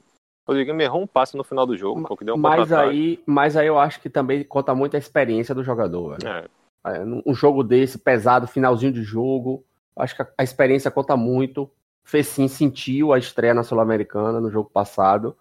O 0.47 0.51
Rodriguinho 0.51 0.77
me 0.77 0.85
errou 0.85 1.03
um 1.03 1.07
passe 1.07 1.37
no 1.37 1.45
final 1.45 1.65
do 1.65 1.77
jogo, 1.77 2.03
porque 2.07 2.25
deu 2.25 2.35
um 2.35 2.39
mas 2.39 2.73
aí, 2.73 3.23
mas 3.25 3.57
aí 3.57 3.67
eu 3.67 3.79
acho 3.79 4.01
que 4.01 4.11
também 4.11 4.43
conta 4.43 4.75
muito 4.75 4.97
a 4.97 4.99
experiência 4.99 5.55
do 5.55 5.63
jogador. 5.63 6.19
É, 6.85 7.01
um 7.25 7.33
jogo 7.33 7.63
desse, 7.63 7.97
pesado, 7.97 8.49
finalzinho 8.49 8.93
de 8.93 9.03
jogo, 9.03 9.65
acho 9.97 10.17
que 10.17 10.23
a, 10.23 10.29
a 10.39 10.43
experiência 10.43 10.91
conta 10.91 11.17
muito. 11.17 11.71
Fecim 12.05 12.49
sentiu 12.49 13.13
a 13.13 13.19
estreia 13.19 13.55
na 13.55 13.63
Sul-Americana 13.63 14.41
no 14.41 14.51
jogo 14.51 14.69
passado. 14.69 15.37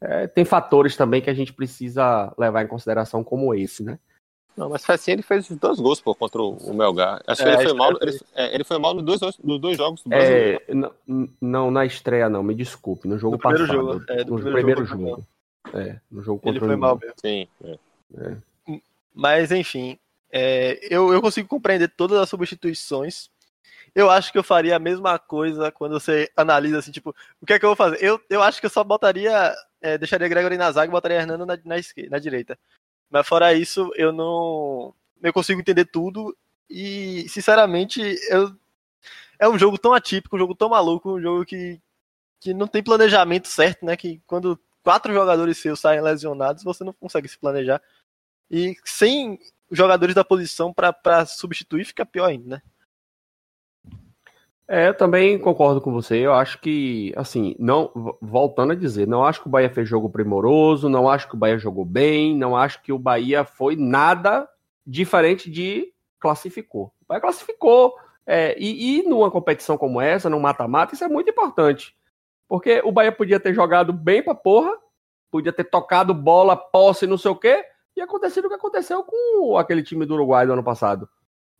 É, 0.00 0.26
tem 0.26 0.44
fatores 0.44 0.96
também 0.96 1.22
que 1.22 1.30
a 1.30 1.34
gente 1.34 1.52
precisa 1.52 2.34
levar 2.36 2.64
em 2.64 2.68
consideração, 2.68 3.22
como 3.22 3.54
esse, 3.54 3.84
né? 3.84 3.98
Não, 4.56 4.68
mas 4.68 4.84
foi 4.84 4.94
assim, 4.94 5.12
ele 5.12 5.22
fez 5.22 5.48
os 5.48 5.56
dois 5.56 5.78
gols 5.80 6.00
pô, 6.00 6.14
contra 6.14 6.40
o 6.42 6.56
o 6.56 6.74
Melgar. 6.74 7.22
Acho 7.26 7.42
que 7.42 7.48
É, 7.48 7.52
ele 7.52 7.60
a 7.60 7.62
foi 7.62 7.72
mal. 7.72 7.92
Ele, 8.00 8.20
é, 8.34 8.54
ele 8.54 8.64
foi 8.64 8.78
mal 8.78 8.94
nos 8.94 9.04
dois, 9.04 9.38
nos 9.42 9.60
dois 9.60 9.76
jogos 9.76 10.02
do 10.02 10.10
Brasil. 10.10 10.36
É, 10.36 10.62
n- 10.68 10.90
não, 11.40 11.70
na 11.70 11.86
estreia, 11.86 12.28
não, 12.28 12.42
me 12.42 12.54
desculpe. 12.54 13.08
No 13.08 13.18
jogo 13.18 13.36
No 13.36 13.38
primeiro 13.38 13.64
passado. 13.66 13.76
jogo, 13.76 14.04
é, 14.08 14.24
do 14.24 14.30
no 14.36 14.42
primeiro 14.42 14.52
primeiro 14.52 14.84
jogo 14.84 15.08
jogo. 15.08 15.26
É, 15.72 16.00
no 16.10 16.22
jogo 16.22 16.40
Ele 16.44 16.52
contra 16.60 16.64
o 16.64 16.68
foi 16.68 16.76
mal 16.76 16.94
União. 16.96 17.00
mesmo. 17.00 17.14
Sim. 17.20 17.48
é. 18.18 18.36
Mas 19.14 19.50
enfim, 19.50 19.98
é, 20.32 20.78
eu, 20.94 21.12
eu 21.12 21.20
consigo 21.20 21.48
compreender 21.48 21.88
todas 21.88 22.18
as 22.18 22.28
substituições. 22.28 23.28
Eu 23.94 24.08
acho 24.08 24.30
que 24.30 24.38
eu 24.38 24.44
faria 24.44 24.76
a 24.76 24.78
mesma 24.78 25.18
coisa 25.18 25.72
quando 25.72 25.98
você 25.98 26.30
analisa 26.36 26.78
assim, 26.78 26.92
tipo, 26.92 27.14
o 27.40 27.46
que 27.46 27.52
é 27.54 27.58
que 27.58 27.64
eu 27.64 27.70
vou 27.70 27.76
fazer? 27.76 27.98
Eu, 28.00 28.20
eu 28.30 28.40
acho 28.42 28.60
que 28.60 28.66
eu 28.66 28.70
só 28.70 28.84
botaria, 28.84 29.52
é, 29.82 29.98
deixaria 29.98 30.28
Gregory 30.28 30.56
na 30.56 30.70
zaga 30.70 30.88
e 30.88 30.92
botaria 30.92 31.18
Hernando 31.18 31.44
na, 31.44 31.58
na 31.64 31.76
esquerda, 31.78 32.10
na 32.10 32.18
direita. 32.20 32.56
Mas 33.10 33.26
fora 33.26 33.52
isso, 33.52 33.90
eu 33.96 34.12
não. 34.12 34.94
Eu 35.22 35.32
consigo 35.32 35.60
entender 35.60 35.86
tudo. 35.86 36.36
E, 36.68 37.28
sinceramente, 37.28 38.00
eu, 38.28 38.54
é 39.38 39.48
um 39.48 39.58
jogo 39.58 39.76
tão 39.76 39.92
atípico, 39.92 40.36
um 40.36 40.38
jogo 40.38 40.54
tão 40.54 40.68
maluco, 40.68 41.12
um 41.12 41.20
jogo 41.20 41.44
que, 41.44 41.80
que 42.38 42.54
não 42.54 42.68
tem 42.68 42.82
planejamento 42.82 43.48
certo, 43.48 43.84
né? 43.84 43.96
Que 43.96 44.20
quando 44.26 44.58
quatro 44.82 45.12
jogadores 45.12 45.58
seus 45.58 45.80
saem 45.80 46.00
lesionados, 46.00 46.62
você 46.62 46.84
não 46.84 46.92
consegue 46.92 47.28
se 47.28 47.38
planejar. 47.38 47.82
E 48.50 48.76
sem 48.84 49.38
jogadores 49.70 50.14
da 50.14 50.24
posição 50.24 50.72
para 50.72 51.26
substituir, 51.26 51.84
fica 51.84 52.06
pior 52.06 52.26
ainda, 52.26 52.56
né? 52.56 52.62
É, 54.72 54.86
eu 54.86 54.94
também 54.94 55.36
concordo 55.36 55.80
com 55.80 55.92
você. 55.92 56.18
Eu 56.18 56.32
acho 56.32 56.60
que, 56.60 57.12
assim, 57.16 57.56
não, 57.58 57.90
vo- 57.92 58.16
voltando 58.22 58.70
a 58.72 58.76
dizer, 58.76 59.04
não 59.04 59.24
acho 59.24 59.40
que 59.42 59.48
o 59.48 59.50
Bahia 59.50 59.68
fez 59.68 59.88
jogo 59.88 60.08
primoroso, 60.08 60.88
não 60.88 61.08
acho 61.10 61.28
que 61.28 61.34
o 61.34 61.38
Bahia 61.38 61.58
jogou 61.58 61.84
bem, 61.84 62.36
não 62.36 62.56
acho 62.56 62.80
que 62.80 62.92
o 62.92 62.98
Bahia 62.98 63.44
foi 63.44 63.74
nada 63.74 64.48
diferente 64.86 65.50
de 65.50 65.92
classificou. 66.20 66.92
O 67.02 67.06
Bahia 67.08 67.20
classificou. 67.20 67.96
é, 68.24 68.56
e, 68.60 69.00
e 69.00 69.02
numa 69.08 69.28
competição 69.28 69.76
como 69.76 70.00
essa, 70.00 70.30
no 70.30 70.38
mata-mata, 70.38 70.94
isso 70.94 71.02
é 71.02 71.08
muito 71.08 71.28
importante. 71.30 71.96
Porque 72.48 72.80
o 72.84 72.92
Bahia 72.92 73.10
podia 73.10 73.40
ter 73.40 73.52
jogado 73.52 73.92
bem 73.92 74.22
pra 74.22 74.36
porra, 74.36 74.72
podia 75.32 75.52
ter 75.52 75.64
tocado 75.64 76.14
bola, 76.14 76.56
posse, 76.56 77.08
não 77.08 77.18
sei 77.18 77.32
o 77.32 77.36
quê, 77.36 77.64
e 77.96 78.00
acontecido 78.00 78.44
o 78.44 78.48
que 78.48 78.54
aconteceu 78.54 79.02
com 79.02 79.56
aquele 79.58 79.82
time 79.82 80.06
do 80.06 80.14
Uruguai 80.14 80.46
do 80.46 80.52
ano 80.52 80.62
passado 80.62 81.08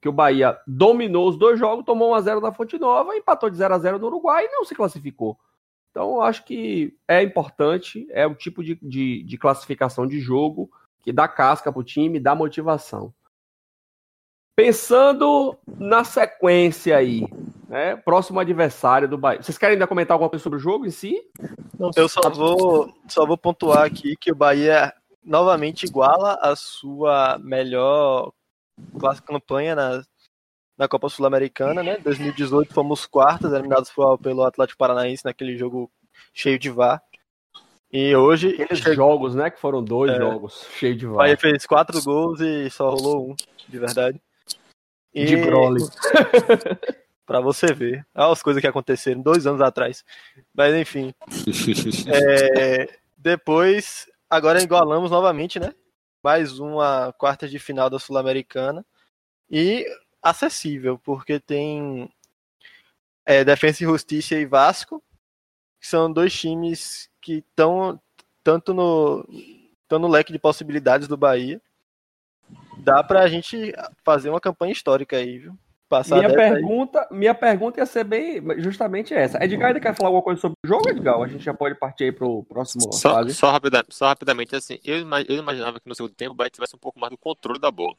que 0.00 0.08
o 0.08 0.12
Bahia 0.12 0.58
dominou 0.66 1.28
os 1.28 1.36
dois 1.36 1.58
jogos, 1.58 1.84
tomou 1.84 2.14
1x0 2.14 2.40
da 2.40 2.52
Fonte 2.52 2.78
Nova, 2.78 3.16
empatou 3.16 3.50
de 3.50 3.56
0 3.56 3.74
a 3.74 3.78
0 3.78 3.98
no 3.98 4.06
Uruguai 4.06 4.46
e 4.46 4.52
não 4.52 4.64
se 4.64 4.74
classificou. 4.74 5.38
Então, 5.90 6.14
eu 6.14 6.22
acho 6.22 6.44
que 6.44 6.96
é 7.06 7.22
importante, 7.22 8.06
é 8.10 8.26
o 8.26 8.34
tipo 8.34 8.62
de, 8.64 8.78
de, 8.80 9.22
de 9.24 9.38
classificação 9.38 10.06
de 10.06 10.20
jogo 10.20 10.70
que 11.02 11.12
dá 11.12 11.26
casca 11.26 11.72
pro 11.72 11.82
time, 11.82 12.20
dá 12.20 12.34
motivação. 12.34 13.12
Pensando 14.56 15.56
na 15.66 16.04
sequência 16.04 16.96
aí, 16.96 17.26
né? 17.68 17.96
Próximo 17.96 18.40
adversário 18.40 19.08
do 19.08 19.18
Bahia. 19.18 19.42
Vocês 19.42 19.56
querem 19.56 19.74
ainda 19.74 19.86
comentar 19.86 20.14
alguma 20.14 20.28
coisa 20.30 20.42
sobre 20.42 20.58
o 20.58 20.62
jogo 20.62 20.86
em 20.86 20.90
si? 20.90 21.16
Eu 21.96 22.08
só 22.08 22.28
vou, 22.28 22.94
só 23.08 23.26
vou 23.26 23.38
pontuar 23.38 23.84
aqui 23.84 24.16
que 24.16 24.30
o 24.30 24.36
Bahia 24.36 24.92
novamente 25.24 25.86
iguala 25.86 26.38
a 26.42 26.54
sua 26.54 27.38
melhor 27.38 28.32
classe 28.98 29.22
campanha 29.22 29.74
na, 29.74 30.02
na 30.78 30.88
Copa 30.88 31.08
Sul-Americana, 31.08 31.82
né? 31.82 31.98
2018 31.98 32.72
fomos 32.72 33.06
quartas, 33.06 33.52
eliminados 33.52 33.92
pelo 34.22 34.44
Atlético 34.44 34.78
Paranaense 34.78 35.24
naquele 35.24 35.56
jogo 35.56 35.90
cheio 36.32 36.58
de 36.58 36.70
VAR. 36.70 37.02
E 37.92 38.14
hoje 38.14 38.50
Aqueles 38.54 38.78
chega- 38.78 38.94
jogos, 38.94 39.34
né? 39.34 39.50
Que 39.50 39.58
foram 39.60 39.82
dois 39.82 40.12
É. 40.12 40.16
jogos, 40.16 40.66
cheio 40.78 40.94
de 40.96 41.06
VAR. 41.06 41.16
Bahia 41.16 41.36
fez 41.36 41.66
quatro 41.66 42.00
gols 42.02 42.40
e 42.40 42.70
só 42.70 42.88
rolou 42.90 43.30
um, 43.30 43.36
de 43.68 43.78
verdade. 43.78 44.20
E 45.12 45.24
De 45.24 45.36
Broly. 45.36 45.82
pra 47.26 47.40
você 47.40 47.72
ver 47.72 48.06
Olha 48.14 48.32
as 48.32 48.42
coisas 48.42 48.60
que 48.60 48.66
aconteceram 48.66 49.20
dois 49.20 49.46
anos 49.46 49.60
atrás. 49.60 50.04
Mas 50.54 50.74
enfim. 50.74 51.12
É, 52.08 52.88
depois, 53.16 54.06
agora 54.28 54.62
igualamos 54.62 55.10
novamente, 55.10 55.58
né? 55.58 55.72
Mais 56.22 56.59
uma 56.59 57.12
quarta 57.12 57.48
de 57.48 57.59
final 57.59 57.88
da 57.88 57.98
Sul-Americana 57.98 58.85
e 59.50 59.87
acessível, 60.22 60.98
porque 60.98 61.40
tem 61.40 62.12
é, 63.24 63.44
Defensa 63.44 63.83
e 63.83 63.87
Justiça 63.87 64.35
e 64.35 64.44
Vasco, 64.44 65.02
que 65.80 65.87
são 65.87 66.12
dois 66.12 66.33
times 66.33 67.11
que 67.20 67.44
estão 67.48 68.00
tanto 68.42 68.74
no, 68.74 69.26
tão 69.88 69.98
no 69.98 70.09
leque 70.09 70.33
de 70.33 70.38
possibilidades 70.38 71.09
do 71.09 71.16
Bahia. 71.16 71.61
Dá 72.78 73.02
pra 73.02 73.28
gente 73.28 73.72
fazer 74.04 74.30
uma 74.30 74.40
campanha 74.40 74.72
histórica 74.72 75.16
aí, 75.16 75.38
viu? 75.38 75.59
Passar 75.90 76.18
Minha 76.18 76.29
dessa 76.29 76.40
aí. 76.40 76.53
pergunta, 76.53 77.09
minha 77.11 77.35
pergunta 77.35 77.81
ia 77.81 77.85
ser 77.85 78.05
bem 78.05 78.40
justamente 78.61 79.12
essa. 79.12 79.42
Edgar 79.42 79.66
ainda 79.70 79.81
quer 79.81 79.92
falar 79.92 80.11
alguma 80.11 80.22
coisa 80.22 80.40
sobre 80.40 80.55
o 80.64 80.68
jogo, 80.68 80.88
Edgar? 80.88 81.16
Ou 81.16 81.24
A 81.24 81.26
gente 81.26 81.42
já 81.42 81.53
pode 81.53 81.74
partir 81.74 82.05
aí 82.05 82.12
pro 82.12 82.44
próximo 82.44 82.92
Só, 82.92 83.14
fase. 83.14 83.35
só, 83.35 83.50
rapida- 83.50 83.85
só 83.88 84.07
rapidamente, 84.07 84.55
assim, 84.55 84.79
eu, 84.85 84.98
eu 85.29 85.37
imaginava 85.37 85.81
que 85.81 85.88
no 85.88 85.94
segundo 85.96 86.14
tempo 86.14 86.31
o 86.31 86.35
Bahia 86.37 86.48
tivesse 86.48 86.76
um 86.76 86.79
pouco 86.79 87.00
mais 87.00 87.11
do 87.11 87.18
controle 87.18 87.59
da 87.59 87.72
bola. 87.72 87.96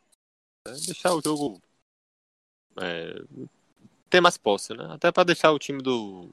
né? 0.66 0.74
Deixar 0.86 1.14
o 1.14 1.22
jogo 1.22 1.62
é, 2.80 3.22
ter 4.10 4.22
mais 4.22 4.38
posse, 4.38 4.74
né? 4.74 4.88
Até 4.92 5.12
para 5.12 5.26
deixar 5.26 5.52
o 5.52 5.60
time 5.60 5.84
do, 5.84 6.30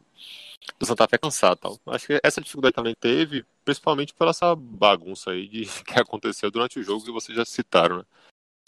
do 0.79 0.87
Santa 0.87 1.09
Fé 1.09 1.19
cansado 1.19 1.59
e 1.59 1.61
tal. 1.61 1.81
Acho 1.93 2.07
que 2.07 2.21
essa 2.23 2.41
dificuldade 2.41 2.75
também 2.77 2.95
teve, 3.01 3.45
principalmente 3.65 4.15
pela 4.15 4.31
essa 4.31 4.55
bagunça 4.55 5.33
aí 5.33 5.49
de, 5.49 5.65
que 5.85 5.99
aconteceu 5.99 6.53
durante 6.53 6.79
o 6.79 6.85
jogo 6.85 7.05
que 7.05 7.11
vocês 7.11 7.37
já 7.37 7.45
citaram, 7.45 7.99
né? 7.99 8.05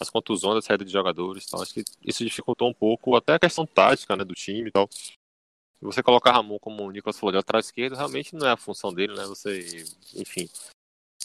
As 0.01 0.09
contusões, 0.09 0.57
a 0.59 0.63
saída 0.63 0.85
de 0.85 0.91
jogadores 0.93 1.45
e 1.45 1.51
tal. 1.51 1.63
Acho 1.63 1.75
que 1.75 1.85
isso 2.03 2.25
dificultou 2.25 2.69
um 2.69 2.75
pouco 2.75 3.15
até 3.15 3.35
a 3.35 3.39
questão 3.39 3.67
tática 3.67 4.17
né, 4.17 4.25
do 4.25 4.35
time 4.35 4.69
e 4.69 4.73
tal. 4.73 4.89
Você 5.83 6.03
colocar 6.03 6.33
Ramon 6.33 6.59
como 6.59 6.83
o 6.85 6.91
Nicolas 6.91 7.19
falou 7.19 7.33
de 7.33 7.37
lateral 7.37 7.61
esquerdo, 7.61 7.97
realmente 7.97 8.35
não 8.35 8.47
é 8.47 8.53
a 8.53 8.57
função 8.57 8.93
dele, 8.93 9.15
né? 9.15 9.25
Você, 9.25 9.85
enfim. 10.15 10.49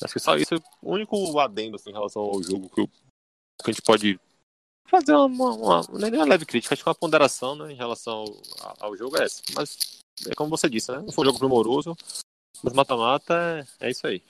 Acho 0.02 0.14
que 0.14 0.20
só 0.20 0.38
isso 0.38 0.56
é 0.56 0.58
o 0.82 0.94
único 0.94 1.40
adendo 1.40 1.76
assim, 1.76 1.90
em 1.90 1.94
relação 1.94 2.22
ao 2.22 2.42
jogo 2.44 2.70
que, 2.70 2.82
eu- 2.82 2.88
que 2.88 3.70
a 3.70 3.72
gente 3.72 3.82
pode 3.82 4.20
fazer 4.88 5.14
uma, 5.14 5.52
uma, 5.54 6.08
é 6.08 6.12
uma 6.18 6.26
leve 6.26 6.46
crítica, 6.46 6.74
acho 6.74 6.84
que 6.84 6.90
uma 6.90 6.96
ponderação 6.96 7.56
né, 7.56 7.72
em 7.72 7.76
relação 7.76 8.26
ao, 8.62 8.88
ao 8.88 8.98
jogo 8.98 9.18
é 9.18 9.24
essa. 9.26 9.42
Mas 9.54 10.02
é 10.28 10.36
como 10.36 10.50
você 10.50 10.70
disse, 10.70 10.92
né? 10.92 11.00
Não 11.00 11.12
foi 11.12 11.24
um 11.24 11.28
jogo 11.28 11.40
primoroso, 11.40 11.96
mas 12.64 12.74
mata-mata 12.74 13.66
é, 13.80 13.88
é 13.88 13.92
isso 13.92 14.06
aí. 14.08 14.22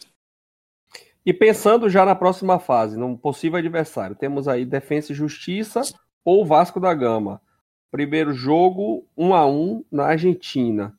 E 1.25 1.33
pensando 1.33 1.89
já 1.89 2.05
na 2.05 2.13
próxima 2.13 2.59
fase, 2.59 2.97
num 2.97 3.17
possível 3.17 3.57
adversário, 3.57 4.15
temos 4.15 4.47
aí 4.47 4.63
Defensa 4.63 5.11
e 5.11 5.15
Justiça 5.15 5.81
ou 6.23 6.45
Vasco 6.45 6.79
da 6.79 6.93
Gama. 6.93 7.41
Primeiro 7.89 8.31
jogo, 8.31 9.07
1 9.17 9.33
a 9.33 9.47
1 9.47 9.85
na 9.91 10.05
Argentina. 10.05 10.97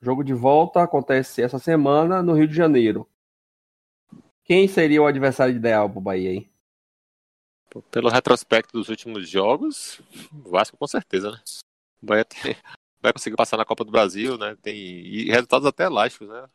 Jogo 0.00 0.24
de 0.24 0.34
volta 0.34 0.82
acontece 0.82 1.42
essa 1.42 1.58
semana 1.58 2.22
no 2.22 2.32
Rio 2.34 2.48
de 2.48 2.54
Janeiro. 2.54 3.08
Quem 4.44 4.66
seria 4.66 5.02
o 5.02 5.06
adversário 5.06 5.54
ideal 5.54 5.88
pro 5.88 6.00
Bahia 6.00 6.30
aí? 6.30 6.50
Pelo 7.90 8.08
retrospecto 8.08 8.72
dos 8.72 8.88
últimos 8.88 9.28
jogos, 9.28 10.00
o 10.44 10.50
Vasco 10.50 10.76
com 10.76 10.86
certeza, 10.86 11.30
né? 11.30 11.40
O 12.02 12.06
Bahia 12.06 12.24
tem- 12.24 12.56
vai 13.00 13.12
conseguir 13.12 13.36
passar 13.36 13.56
na 13.56 13.64
Copa 13.64 13.84
do 13.84 13.90
Brasil, 13.92 14.38
né? 14.38 14.56
Tem 14.62 14.76
e 14.76 15.30
resultados 15.30 15.66
até 15.66 15.84
elásticos, 15.84 16.28
né? 16.28 16.48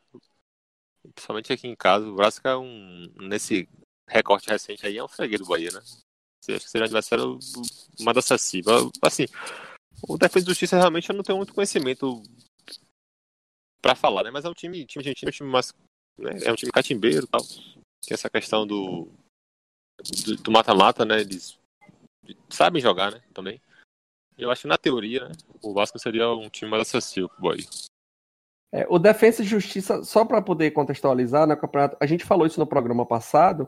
Principalmente 1.16 1.52
aqui 1.52 1.68
em 1.68 1.76
casa, 1.76 2.06
o 2.06 2.16
Vasco 2.16 2.48
é 2.48 2.58
um 2.58 3.12
nesse 3.18 3.68
recorte 4.08 4.50
recente 4.50 4.86
aí 4.86 4.98
é 4.98 5.04
um 5.04 5.08
freguês 5.08 5.42
do 5.42 5.48
Bahia, 5.48 5.72
né? 5.72 5.80
Acha 5.80 6.60
que 6.60 6.70
seria 6.70 6.84
um 6.84 6.86
adversário 6.86 7.40
mais 8.02 8.18
acessível. 8.18 8.92
Assim, 9.02 9.26
o 10.08 10.18
Defesa 10.18 10.46
e 10.46 10.50
Justiça 10.50 10.78
realmente 10.78 11.10
eu 11.10 11.16
não 11.16 11.24
tenho 11.24 11.38
muito 11.38 11.54
conhecimento 11.54 12.22
pra 13.82 13.96
falar, 13.96 14.24
né? 14.24 14.32
Mas 14.32 14.46
é 14.46 14.50
um 14.50 14.54
time, 14.54 14.86
time 14.86 15.02
argentino, 15.04 15.30
é 15.30 15.32
um 15.32 15.36
time 15.36 15.50
mais, 15.50 15.74
né? 16.18 16.32
É 16.44 16.52
um 16.52 16.56
time 16.56 16.72
catimbeiro, 16.72 17.26
e 17.26 17.28
tal. 17.28 17.42
Tem 17.42 18.14
essa 18.14 18.30
questão 18.30 18.66
do 18.66 19.08
do 20.42 20.52
mata-mata, 20.52 21.06
né? 21.06 21.22
Eles 21.22 21.58
sabem 22.50 22.82
jogar, 22.82 23.12
né? 23.12 23.22
Também. 23.34 23.62
Eu 24.38 24.50
acho 24.50 24.64
que 24.64 24.68
na 24.68 24.78
teoria, 24.78 25.28
né, 25.28 25.36
o 25.62 25.74
Vasco 25.74 26.00
seria 26.00 26.30
um 26.30 26.50
time 26.50 26.72
mais 26.72 26.82
acessível 26.82 27.30
pro 27.30 27.50
Bahia. 27.50 27.68
É, 28.74 28.86
o 28.90 28.98
Defensa 28.98 29.42
e 29.42 29.46
Justiça, 29.46 30.04
só 30.04 30.24
para 30.24 30.42
poder 30.42 30.72
contextualizar, 30.72 31.46
no 31.46 31.58
campeonato, 31.58 31.98
a 32.00 32.06
gente 32.06 32.24
falou 32.26 32.48
isso 32.48 32.60
no 32.60 32.66
programa 32.66 33.06
passado. 33.06 33.68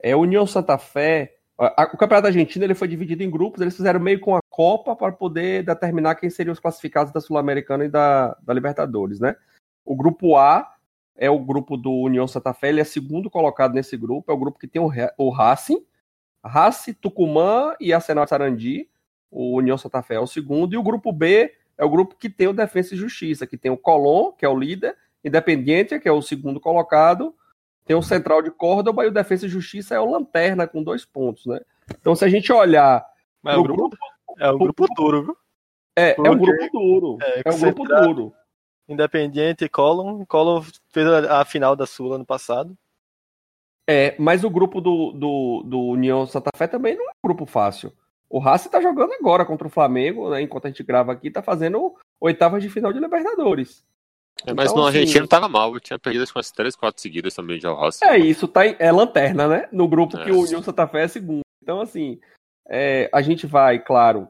É 0.00 0.16
União 0.16 0.46
Santa 0.46 0.78
Fé. 0.78 1.34
a- 1.60 1.82
a- 1.82 1.90
o 1.92 1.96
campeonato 1.96 2.28
argentino 2.28 2.64
ele 2.64 2.74
foi 2.74 2.86
dividido 2.86 3.22
em 3.24 3.30
grupos. 3.30 3.60
Eles 3.60 3.76
fizeram 3.76 3.98
meio 3.98 4.20
com 4.20 4.36
a 4.36 4.40
Copa 4.48 4.94
para 4.94 5.10
poder 5.12 5.64
determinar 5.64 6.14
quem 6.14 6.30
seriam 6.30 6.52
os 6.52 6.60
classificados 6.60 7.12
da 7.12 7.20
Sul-Americana 7.20 7.84
e 7.84 7.88
da, 7.88 8.36
da 8.40 8.54
Libertadores, 8.54 9.18
né? 9.20 9.34
O 9.84 9.96
grupo 9.96 10.36
A 10.36 10.72
é 11.16 11.28
o 11.28 11.38
grupo 11.40 11.76
do 11.76 11.90
União 11.92 12.28
Santa 12.28 12.54
Fé. 12.54 12.68
Ele 12.68 12.80
é 12.80 12.84
segundo 12.84 13.28
colocado 13.28 13.74
nesse 13.74 13.96
grupo. 13.96 14.30
É 14.30 14.34
o 14.34 14.38
grupo 14.38 14.56
que 14.58 14.68
tem 14.68 14.80
o, 14.80 14.88
o 15.18 15.30
Racing, 15.30 15.84
Racing, 16.44 16.92
Tucumã 16.94 17.74
e 17.80 17.92
Arsenal 17.92 18.26
Sarandi. 18.28 18.88
O 19.28 19.56
União 19.58 19.76
Santa 19.76 20.00
Fé 20.00 20.14
é 20.14 20.20
o 20.20 20.28
segundo. 20.28 20.74
E 20.74 20.78
o 20.78 20.82
grupo 20.82 21.12
B 21.12 21.52
é 21.78 21.84
o 21.84 21.88
grupo 21.90 22.16
que 22.16 22.28
tem 22.28 22.48
o 22.48 22.52
Defensa 22.52 22.94
e 22.94 22.98
Justiça, 22.98 23.46
que 23.46 23.56
tem 23.56 23.70
o 23.70 23.76
Colón, 23.78 24.32
que 24.32 24.44
é 24.44 24.48
o 24.48 24.58
líder, 24.58 24.96
Independiente, 25.24 25.98
que 25.98 26.08
é 26.08 26.12
o 26.12 26.20
segundo 26.22 26.60
colocado, 26.60 27.34
tem 27.84 27.96
o 27.96 28.02
Central 28.02 28.42
de 28.42 28.50
Córdoba 28.50 29.04
e 29.04 29.08
o 29.08 29.12
Defensa 29.12 29.46
e 29.46 29.48
Justiça 29.48 29.94
é 29.94 30.00
o 30.00 30.10
Lanterna, 30.10 30.66
com 30.66 30.82
dois 30.82 31.04
pontos, 31.04 31.46
né? 31.46 31.60
Então, 32.00 32.14
se 32.14 32.24
a 32.24 32.28
gente 32.28 32.52
olhar. 32.52 33.04
Mas 33.42 33.54
é 33.54 33.58
o 33.58 33.62
grupo, 33.62 33.96
é 34.38 34.50
o 34.50 34.58
grupo 34.58 34.86
duro, 34.94 35.22
viu? 35.24 35.36
É, 35.96 36.10
é 36.10 36.30
um 36.30 36.38
Porque- 36.38 36.56
grupo 36.56 36.78
duro. 36.78 37.18
é, 37.22 37.42
É, 37.44 37.50
um 37.52 37.58
grupo 37.58 37.84
duro. 37.84 38.32
Independiente 38.88 39.64
e 39.64 39.68
Colon. 39.68 40.24
Colon 40.26 40.62
fez 40.90 41.06
a, 41.06 41.40
a 41.40 41.44
final 41.44 41.74
da 41.74 41.86
Sul 41.86 42.12
ano 42.12 42.24
passado. 42.24 42.76
É, 43.88 44.14
mas 44.18 44.44
o 44.44 44.50
grupo 44.50 44.80
do, 44.80 45.12
do, 45.12 45.62
do 45.64 45.80
União 45.80 46.26
Santa 46.26 46.50
Fé 46.56 46.66
também 46.66 46.94
não 46.96 47.04
é 47.06 47.10
um 47.10 47.26
grupo 47.28 47.46
fácil. 47.46 47.92
O 48.30 48.38
Racing 48.38 48.68
tá 48.68 48.80
jogando 48.80 49.12
agora 49.14 49.44
contra 49.44 49.66
o 49.66 49.70
Flamengo, 49.70 50.30
né? 50.30 50.42
Enquanto 50.42 50.66
a 50.66 50.68
gente 50.68 50.82
grava 50.82 51.12
aqui, 51.12 51.30
tá 51.30 51.42
fazendo 51.42 51.94
oitavas 52.20 52.62
de 52.62 52.68
final 52.68 52.92
de 52.92 53.00
Libertadores. 53.00 53.84
É, 54.46 54.52
Mas 54.54 54.70
Então, 54.70 54.82
no 54.82 54.88
assim- 54.88 54.98
argentino 54.98 55.26
tava 55.26 55.48
mal, 55.48 55.72
eu 55.74 55.80
tinha 55.80 55.98
perdido 55.98 56.24
que 56.26 56.36
umas 56.36 56.50
3, 56.50 56.76
4 56.76 57.00
seguidas 57.00 57.34
também 57.34 57.58
de 57.58 57.66
Al 57.66 57.76
Racing. 57.76 58.04
É 58.04 58.18
isso, 58.18 58.46
tá 58.46 58.66
em- 58.66 58.76
é 58.78 58.92
lanterna, 58.92 59.48
né? 59.48 59.68
No 59.72 59.88
grupo 59.88 60.16
que 60.22 60.30
É. 60.30 60.32
o 60.32 60.40
União 60.42 60.62
Santa 60.62 60.86
Fé 60.86 61.04
é 61.04 61.08
segundo. 61.08 61.40
Então, 61.62 61.80
assim, 61.80 62.20
é, 62.68 63.08
a 63.12 63.20
gente 63.22 63.46
vai, 63.46 63.78
claro, 63.78 64.28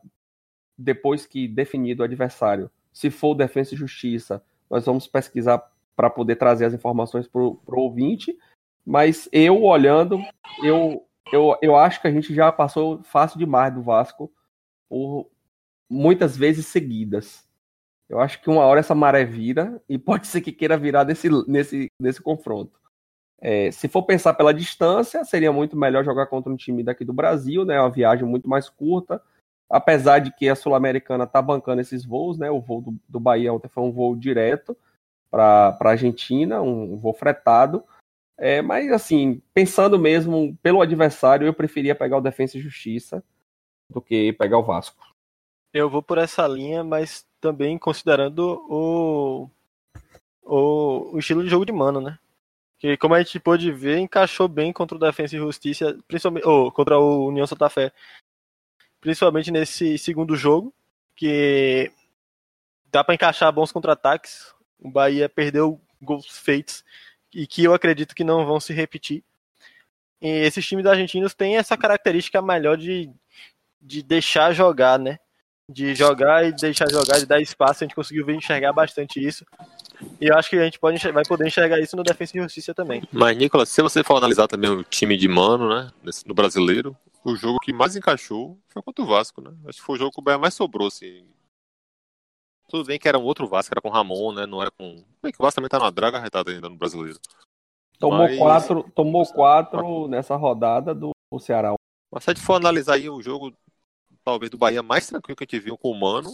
depois 0.78 1.26
que 1.26 1.46
definido 1.48 2.02
o 2.02 2.04
adversário, 2.04 2.70
se 2.92 3.10
for 3.10 3.34
Defensa 3.34 3.74
e 3.74 3.78
Justiça, 3.78 4.42
nós 4.70 4.86
vamos 4.86 5.06
pesquisar 5.06 5.62
para 5.96 6.08
poder 6.08 6.36
trazer 6.36 6.64
as 6.66 6.72
informações 6.74 7.26
pro, 7.26 7.56
pro 7.66 7.80
ouvinte. 7.80 8.36
Mas 8.86 9.28
eu 9.32 9.62
olhando, 9.62 10.18
eu, 10.62 11.04
eu, 11.32 11.56
eu 11.62 11.76
acho 11.76 12.00
que 12.00 12.08
a 12.08 12.10
gente 12.10 12.34
já 12.34 12.50
passou 12.50 13.02
fácil 13.02 13.38
demais 13.38 13.72
do 13.74 13.82
Vasco 13.82 14.32
por 14.88 15.30
muitas 15.88 16.36
vezes 16.36 16.66
seguidas. 16.66 17.46
Eu 18.08 18.20
acho 18.20 18.40
que 18.40 18.48
uma 18.48 18.62
hora 18.62 18.80
essa 18.80 18.94
maré 18.94 19.24
vira 19.24 19.80
e 19.88 19.98
pode 19.98 20.26
ser 20.26 20.40
que 20.40 20.52
queira 20.52 20.76
virar 20.76 21.04
nesse, 21.04 21.28
nesse, 21.46 21.90
nesse 22.00 22.22
confronto. 22.22 22.78
É, 23.40 23.70
se 23.70 23.86
for 23.86 24.02
pensar 24.02 24.34
pela 24.34 24.52
distância, 24.52 25.24
seria 25.24 25.52
muito 25.52 25.76
melhor 25.76 26.04
jogar 26.04 26.26
contra 26.26 26.52
um 26.52 26.56
time 26.56 26.82
daqui 26.82 27.04
do 27.04 27.12
Brasil, 27.12 27.64
né? 27.64 27.80
Uma 27.80 27.90
viagem 27.90 28.26
muito 28.26 28.48
mais 28.48 28.68
curta. 28.68 29.22
Apesar 29.70 30.18
de 30.18 30.32
que 30.32 30.48
a 30.48 30.56
Sul-Americana 30.56 31.24
está 31.24 31.40
bancando 31.40 31.80
esses 31.80 32.04
voos, 32.04 32.38
né? 32.38 32.50
O 32.50 32.60
voo 32.60 32.80
do, 32.80 32.96
do 33.08 33.20
Bahia 33.20 33.52
ontem 33.52 33.68
foi 33.68 33.84
um 33.84 33.92
voo 33.92 34.16
direto 34.16 34.76
para 35.30 35.76
a 35.78 35.88
Argentina, 35.88 36.60
um, 36.60 36.96
voo 36.96 37.12
fretado. 37.12 37.84
É, 38.38 38.62
mas, 38.62 38.90
assim, 38.92 39.42
pensando 39.52 39.98
mesmo 39.98 40.56
pelo 40.62 40.80
adversário, 40.80 41.46
eu 41.46 41.52
preferia 41.52 41.94
pegar 41.94 42.18
o 42.18 42.20
Defensa 42.20 42.56
e 42.56 42.60
Justiça 42.60 43.22
do 43.90 44.00
que 44.00 44.32
pegar 44.34 44.58
o 44.58 44.62
Vasco. 44.62 45.04
Eu 45.72 45.90
vou 45.90 46.00
por 46.00 46.18
essa 46.18 46.46
linha, 46.46 46.84
mas 46.84 47.26
também 47.40 47.76
considerando 47.76 48.64
o, 48.68 49.50
o, 50.44 51.14
o 51.14 51.18
estilo 51.18 51.42
de 51.42 51.50
jogo 51.50 51.66
de 51.66 51.72
mano, 51.72 52.00
né? 52.00 52.16
Que 52.78 52.96
como 52.96 53.14
a 53.14 53.18
gente 53.22 53.40
pôde 53.40 53.72
ver, 53.72 53.98
encaixou 53.98 54.46
bem 54.46 54.72
contra 54.72 54.96
o 54.96 55.00
Defensa 55.00 55.34
e 55.34 55.38
Justiça, 55.38 55.98
principalmente, 56.06 56.46
ou 56.46 56.70
contra 56.70 56.96
o 56.96 57.26
União 57.26 57.46
Santa 57.46 57.68
Fé. 57.68 57.92
Principalmente 59.00 59.50
nesse 59.50 59.98
segundo 59.98 60.36
jogo, 60.36 60.72
que 61.16 61.90
dá 62.86 63.02
para 63.02 63.14
encaixar 63.14 63.52
bons 63.52 63.72
contra-ataques. 63.72 64.54
O 64.78 64.88
Bahia 64.88 65.28
perdeu 65.28 65.80
gols 66.00 66.38
feitos 66.38 66.84
e 67.32 67.46
que 67.46 67.64
eu 67.64 67.74
acredito 67.74 68.14
que 68.14 68.24
não 68.24 68.46
vão 68.46 68.60
se 68.60 68.72
repetir. 68.72 69.22
E 70.20 70.28
esses 70.28 70.66
times 70.66 70.86
argentinos 70.86 71.34
têm 71.34 71.56
essa 71.56 71.76
característica 71.76 72.42
melhor 72.42 72.76
de, 72.76 73.10
de 73.80 74.02
deixar 74.02 74.52
jogar, 74.52 74.98
né? 74.98 75.18
de 75.70 75.94
jogar 75.94 76.46
e 76.46 76.52
deixar 76.52 76.90
jogar, 76.90 77.18
de 77.18 77.26
dar 77.26 77.40
espaço, 77.40 77.84
a 77.84 77.86
gente 77.86 77.94
conseguiu 77.94 78.28
enxergar 78.30 78.72
bastante 78.72 79.24
isso. 79.24 79.44
E 80.20 80.26
eu 80.26 80.36
acho 80.36 80.48
que 80.48 80.56
a 80.56 80.64
gente 80.64 80.78
pode 80.78 80.98
vai 81.12 81.24
poder 81.24 81.46
enxergar 81.46 81.78
isso 81.78 81.96
no 81.96 82.02
Defensa 82.02 82.38
e 82.38 82.40
Justiça 82.40 82.72
também. 82.72 83.02
Mas, 83.12 83.36
Nicolas, 83.36 83.68
se 83.68 83.82
você 83.82 84.02
for 84.02 84.16
analisar 84.16 84.48
também 84.48 84.70
o 84.70 84.82
time 84.82 85.16
de 85.16 85.28
mano, 85.28 85.68
né? 85.68 85.90
No 86.24 86.34
brasileiro, 86.34 86.96
o 87.22 87.36
jogo 87.36 87.58
que 87.58 87.72
mais 87.72 87.96
encaixou 87.96 88.58
foi 88.68 88.82
contra 88.82 89.04
o 89.04 89.06
Vasco, 89.06 89.42
né? 89.42 89.50
Acho 89.66 89.78
que 89.80 89.84
foi 89.84 89.96
o 89.96 89.98
jogo 89.98 90.12
que 90.12 90.20
o 90.20 90.22
Bahia 90.22 90.38
mais 90.38 90.54
sobrou, 90.54 90.88
assim. 90.88 91.26
Tudo 92.68 92.84
bem 92.84 92.98
que 92.98 93.08
era 93.08 93.18
um 93.18 93.24
outro 93.24 93.48
Vasco, 93.48 93.72
era 93.72 93.80
com 93.80 93.88
o 93.88 93.92
Ramon, 93.92 94.32
né? 94.32 94.46
Não 94.46 94.60
era 94.60 94.70
com. 94.70 95.02
Bem 95.22 95.32
que 95.32 95.40
o 95.40 95.42
Vasco 95.42 95.56
também 95.56 95.70
tá 95.70 95.78
na 95.78 95.90
draga 95.90 96.18
arretada 96.18 96.50
ainda 96.50 96.68
no 96.68 96.76
brasileiro. 96.76 97.18
Tomou 97.98 98.18
Mas- 98.18 98.38
quatro, 98.38 98.90
tomou 98.94 99.26
quatro 99.26 100.06
nessa 100.06 100.36
rodada 100.36 100.94
do 100.94 101.10
Ceará. 101.40 101.74
Mas 102.12 102.24
se 102.24 102.30
a 102.30 102.34
gente 102.34 102.44
for 102.44 102.54
analisar 102.54 102.94
aí 102.94 103.08
o 103.08 103.20
jogo, 103.22 103.52
talvez 104.22 104.50
do 104.50 104.58
Bahia 104.58 104.82
mais 104.82 105.06
tranquilo 105.06 105.36
que 105.36 105.44
a 105.44 105.46
gente 105.46 105.64
viu 105.64 105.76
com 105.76 105.90
o 105.90 105.98
Mano, 105.98 106.30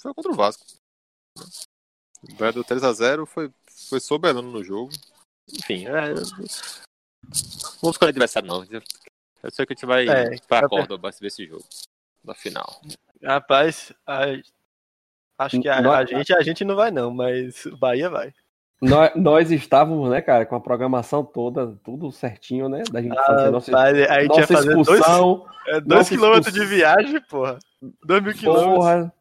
foi 0.00 0.14
contra 0.14 0.32
o 0.32 0.34
Vasco. 0.34 0.64
O 1.36 2.34
Bahia 2.38 2.52
deu 2.52 2.64
3x0, 2.64 3.26
foi, 3.26 3.52
foi 3.88 4.00
soberano 4.00 4.50
no 4.50 4.64
jogo. 4.64 4.90
Enfim, 5.52 5.86
é... 5.86 6.14
vou 7.80 7.90
escolher 7.90 8.10
adversário 8.10 8.48
não. 8.48 8.64
Eu 8.64 9.50
sei 9.50 9.66
que 9.66 9.72
a 9.72 9.76
gente 9.76 9.86
vai 9.86 10.08
É, 10.08 10.38
pra 10.40 10.62
tá 10.62 10.68
Córdoba 10.68 11.10
pra 11.10 11.18
ver 11.20 11.26
esse 11.26 11.46
jogo. 11.46 11.64
Na 12.24 12.34
final. 12.34 12.80
Rapaz, 13.22 13.92
a- 14.06 14.24
acho 15.38 15.60
que 15.60 15.68
a, 15.68 15.80
Nós- 15.82 15.94
a 16.00 16.04
gente, 16.04 16.32
a 16.34 16.42
gente 16.42 16.64
não 16.64 16.76
vai 16.76 16.90
não, 16.90 17.10
mas 17.12 17.64
o 17.66 17.76
Bahia 17.76 18.08
vai. 18.10 18.32
Nós, 18.80 19.10
nós 19.16 19.50
estávamos, 19.50 20.10
né, 20.10 20.20
cara, 20.20 20.44
com 20.44 20.54
a 20.54 20.60
programação 20.60 21.24
toda, 21.24 21.74
tudo 21.82 22.12
certinho, 22.12 22.68
né? 22.68 22.82
Da 22.92 23.00
gente 23.00 23.16
fazer 23.16 23.50
nossa, 23.50 23.70
Rapaz, 23.72 23.96
a 24.10 24.20
gente 24.20 24.32
ia 24.34 24.40
nossa 24.40 24.46
fazer 24.52 24.74
dois, 24.74 24.88
expulsão. 24.88 25.46
é, 25.66 25.72
dois 25.80 25.86
nossa 25.86 26.10
quilômetros 26.10 26.52
de 26.54 26.64
viagem, 26.66 27.20
porra. 27.22 27.58
Dois 28.04 28.22
mil 28.22 28.34
quilômetros. 28.34 28.74
Porra, 28.76 29.12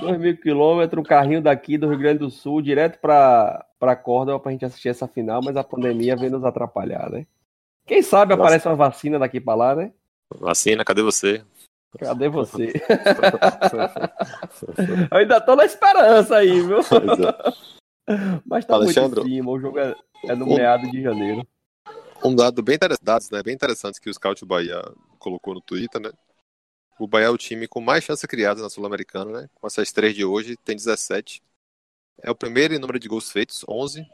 dois 0.00 0.18
mil 0.18 0.36
quilômetros, 0.36 1.00
um 1.00 1.04
carrinho 1.06 1.40
daqui 1.40 1.78
do 1.78 1.88
Rio 1.88 1.98
Grande 1.98 2.18
do 2.18 2.30
Sul, 2.30 2.60
direto 2.60 2.98
pra, 2.98 3.64
pra 3.78 3.94
Córdoba 3.94 4.40
pra 4.40 4.50
gente 4.50 4.64
assistir 4.64 4.88
essa 4.88 5.06
final, 5.06 5.40
mas 5.44 5.56
a 5.56 5.62
pandemia 5.62 6.16
veio 6.16 6.32
nos 6.32 6.44
atrapalhar, 6.44 7.08
né? 7.08 7.24
Quem 7.86 8.02
sabe 8.02 8.34
Nossa. 8.34 8.42
aparece 8.42 8.66
uma 8.66 8.74
vacina 8.74 9.16
daqui 9.18 9.40
pra 9.40 9.54
lá, 9.54 9.76
né? 9.76 9.92
Vacina, 10.40 10.84
cadê 10.84 11.02
você? 11.02 11.42
Cadê 11.96 12.28
você? 12.28 12.72
Eu 15.10 15.16
ainda 15.18 15.40
tô 15.40 15.56
na 15.56 15.64
esperança 15.64 16.36
aí, 16.36 16.60
viu? 16.60 16.78
Mas 18.44 18.64
tá 18.64 18.74
Alexandre, 18.74 19.20
muito 19.20 19.32
em 19.32 19.36
cima, 19.36 19.50
o 19.50 19.60
jogo 19.60 19.78
é, 19.78 19.94
é 20.24 20.34
no 20.34 20.46
meado 20.46 20.90
de 20.90 21.02
janeiro. 21.02 21.46
Um 22.24 22.34
dado 22.34 22.62
bem 22.62 22.74
interessante, 22.74 23.32
né, 23.32 23.42
bem 23.42 23.54
interessante 23.54 24.00
que 24.00 24.10
o 24.10 24.14
Scout 24.14 24.44
Bahia 24.44 24.82
colocou 25.18 25.54
no 25.54 25.60
Twitter, 25.60 26.00
né? 26.00 26.10
O 26.98 27.06
Bahia 27.06 27.26
é 27.26 27.30
o 27.30 27.38
time 27.38 27.68
com 27.68 27.80
mais 27.80 28.02
chances 28.02 28.24
criadas 28.26 28.62
na 28.62 28.68
Sul-Americana, 28.68 29.42
né? 29.42 29.50
Com 29.54 29.66
essas 29.66 29.92
três 29.92 30.14
de 30.14 30.24
hoje, 30.24 30.56
tem 30.56 30.74
17. 30.74 31.42
É 32.20 32.30
o 32.30 32.34
primeiro 32.34 32.74
em 32.74 32.78
número 32.78 32.98
de 32.98 33.08
gols 33.08 33.30
feitos, 33.30 33.64
11. 33.68 34.04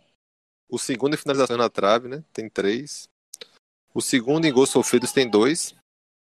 O 0.69 0.79
segundo 0.79 1.15
em 1.15 1.17
finalização 1.17 1.57
na 1.57 1.71
trave, 1.71 2.09
né? 2.09 2.23
Tem 2.33 2.49
3. 2.49 3.09
O 3.95 4.03
segundo 4.03 4.45
em 4.45 4.53
gols 4.53 4.69
sofridos 4.69 5.13
tem 5.13 5.29
2. 5.29 5.75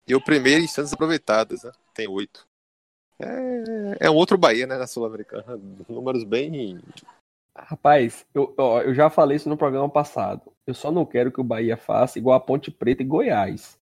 E 0.07 0.15
o 0.15 0.21
primeiro 0.23 0.63
em 0.63 0.67
chances 0.67 0.93
aproveitadas, 0.93 1.63
né? 1.63 1.71
Tem 1.93 2.07
8. 2.07 2.47
É, 3.19 4.05
é 4.07 4.09
um 4.09 4.15
outro 4.15 4.37
Bahia, 4.37 4.65
né? 4.67 4.77
Na 4.77 4.87
Sul-Americana. 4.87 5.59
Números 5.89 6.23
bem. 6.23 6.79
Rapaz, 7.55 8.25
eu, 8.33 8.53
ó, 8.57 8.81
eu 8.81 8.93
já 8.93 9.09
falei 9.09 9.35
isso 9.37 9.49
no 9.49 9.57
programa 9.57 9.89
passado. 9.89 10.41
Eu 10.65 10.73
só 10.73 10.91
não 10.91 11.05
quero 11.05 11.31
que 11.31 11.41
o 11.41 11.43
Bahia 11.43 11.75
faça 11.75 12.19
igual 12.19 12.35
a 12.37 12.39
Ponte 12.39 12.69
Preta 12.69 13.01
e 13.01 13.05
Goiás. 13.05 13.77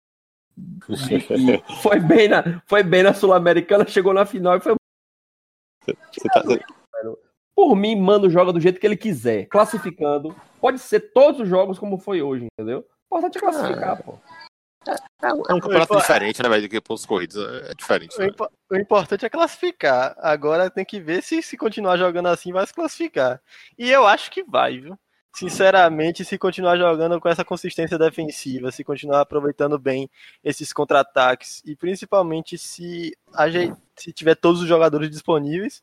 Foi 1.81 1.99
bem 1.99 2.27
na, 2.27 2.61
foi 2.67 2.83
bem 2.83 3.01
na 3.03 3.13
Sul-Americana, 3.13 3.87
chegou 3.87 4.13
na 4.13 4.25
final 4.25 4.57
e 4.57 4.59
foi. 4.59 4.75
Você 5.85 6.27
tá- 6.29 6.43
Por 7.55 7.75
mim, 7.75 7.95
mano, 7.95 8.29
joga 8.29 8.51
do 8.51 8.59
jeito 8.59 8.79
que 8.79 8.85
ele 8.85 8.97
quiser, 8.97 9.45
classificando. 9.45 10.35
Pode 10.59 10.77
ser 10.79 11.13
todos 11.13 11.39
os 11.41 11.47
jogos 11.47 11.79
como 11.79 11.97
foi 11.97 12.21
hoje, 12.21 12.47
entendeu? 12.51 12.85
O 13.09 13.17
importante 13.17 13.37
é 13.37 13.41
classificar, 13.41 14.03
pô. 14.03 14.19
É 15.21 15.31
um, 15.33 15.43
é 15.49 15.53
um 15.53 15.59
campeonato 15.59 15.95
diferente, 15.97 16.41
né, 16.41 16.49
velho? 16.49 16.63
Do 16.63 16.69
que 16.69 16.81
pontos 16.81 17.05
corridos. 17.05 17.37
É 17.37 17.73
diferente. 17.75 18.15
O, 18.17 18.19
Né? 18.21 18.27
impo- 18.27 18.51
o 18.69 18.75
importante 18.75 19.25
é 19.25 19.29
classificar. 19.29 20.15
Agora 20.17 20.69
tem 20.71 20.83
que 20.83 20.99
ver 20.99 21.21
se 21.21 21.41
se 21.43 21.55
continuar 21.55 21.97
jogando 21.97 22.27
assim 22.27 22.51
vai 22.51 22.65
se 22.65 22.73
classificar. 22.73 23.39
E 23.77 23.89
eu 23.91 24.07
acho 24.07 24.31
que 24.31 24.43
vai, 24.43 24.79
viu? 24.79 24.97
Sinceramente, 25.33 26.25
se 26.25 26.37
continuar 26.37 26.77
jogando 26.77 27.19
com 27.21 27.29
essa 27.29 27.45
consistência 27.45 27.97
defensiva, 27.97 28.69
se 28.71 28.83
continuar 28.83 29.21
aproveitando 29.21 29.79
bem 29.79 30.09
esses 30.43 30.73
contra-ataques 30.73 31.61
e 31.63 31.73
principalmente 31.73 32.57
se 32.57 33.15
a 33.33 33.49
gente, 33.49 33.77
se 33.95 34.11
tiver 34.11 34.35
todos 34.35 34.61
os 34.61 34.67
jogadores 34.67 35.09
disponíveis, 35.09 35.81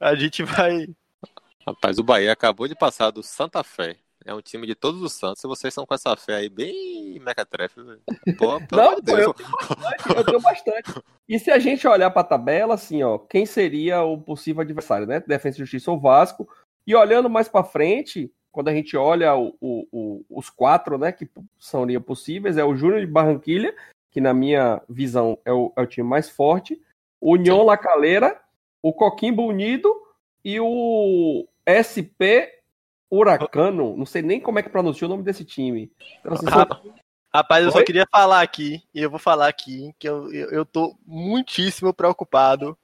a 0.00 0.16
gente 0.16 0.42
vai. 0.42 0.88
Rapaz, 1.64 1.98
o 1.98 2.02
Bahia 2.02 2.32
acabou 2.32 2.66
de 2.66 2.74
passar 2.74 3.10
do 3.12 3.22
Santa 3.22 3.62
Fé. 3.62 3.98
É 4.24 4.34
um 4.34 4.40
time 4.40 4.66
de 4.66 4.74
todos 4.74 5.02
os 5.02 5.12
Santos. 5.12 5.42
E 5.42 5.46
vocês 5.46 5.72
estão 5.72 5.84
com 5.86 5.94
essa 5.94 6.16
fé 6.16 6.34
aí 6.36 6.48
bem 6.48 7.18
mequetrefe. 7.20 7.80
Pô, 8.38 8.58
Não, 8.74 9.00
Deus. 9.00 9.34
Eu 10.16 10.24
tenho 10.24 10.40
bastante. 10.40 10.92
E 11.28 11.38
se 11.38 11.50
a 11.50 11.58
gente 11.58 11.86
olhar 11.86 12.10
pra 12.10 12.22
tabela, 12.24 12.74
assim, 12.74 13.02
ó, 13.02 13.18
quem 13.18 13.46
seria 13.46 14.02
o 14.02 14.18
possível 14.20 14.62
adversário, 14.62 15.06
né? 15.06 15.20
Defesa 15.26 15.56
e 15.56 15.60
Justiça 15.60 15.90
ou 15.90 15.98
Vasco. 16.00 16.48
E 16.86 16.94
olhando 16.94 17.30
mais 17.30 17.48
pra 17.48 17.62
frente, 17.64 18.32
quando 18.50 18.68
a 18.68 18.72
gente 18.74 18.96
olha 18.96 19.34
o- 19.36 19.54
o- 19.60 19.86
o- 19.92 20.24
os 20.28 20.50
quatro, 20.50 20.98
né, 20.98 21.10
que 21.12 21.28
seriam 21.58 22.02
possíveis, 22.02 22.56
é 22.58 22.64
o 22.64 22.76
Júnior 22.76 23.00
de 23.00 23.06
Barranquilha, 23.06 23.74
que 24.10 24.20
na 24.20 24.34
minha 24.34 24.82
visão 24.88 25.38
é 25.44 25.52
o, 25.52 25.72
é 25.76 25.86
time 25.86 26.06
mais 26.08 26.28
forte, 26.28 26.80
o 27.20 27.32
União 27.32 27.62
La 27.64 27.78
Calera, 27.78 28.38
o 28.82 28.92
Coquimbo 28.92 29.46
Unido 29.46 29.94
e 30.44 30.58
o 30.60 31.46
SP 31.64 32.50
Huracano. 33.16 33.96
Não 33.96 34.06
sei 34.06 34.22
nem 34.22 34.40
como 34.40 34.58
é 34.58 34.62
que 34.62 34.68
pronuncia 34.70 35.06
o 35.06 35.10
nome 35.10 35.22
desse 35.22 35.44
time. 35.44 35.90
Então, 36.20 36.32
assim, 36.34 36.46
são- 36.48 36.92
Rapaz, 37.34 37.64
eu 37.64 37.72
só 37.72 37.78
Oi? 37.78 37.84
queria 37.84 38.06
falar 38.12 38.42
aqui, 38.42 38.82
e 38.94 39.00
eu 39.00 39.08
vou 39.08 39.18
falar 39.18 39.48
aqui, 39.48 39.90
que 39.98 40.06
eu, 40.06 40.30
eu, 40.32 40.50
eu 40.50 40.66
tô 40.66 40.94
muitíssimo 41.06 41.94
preocupado 41.94 42.76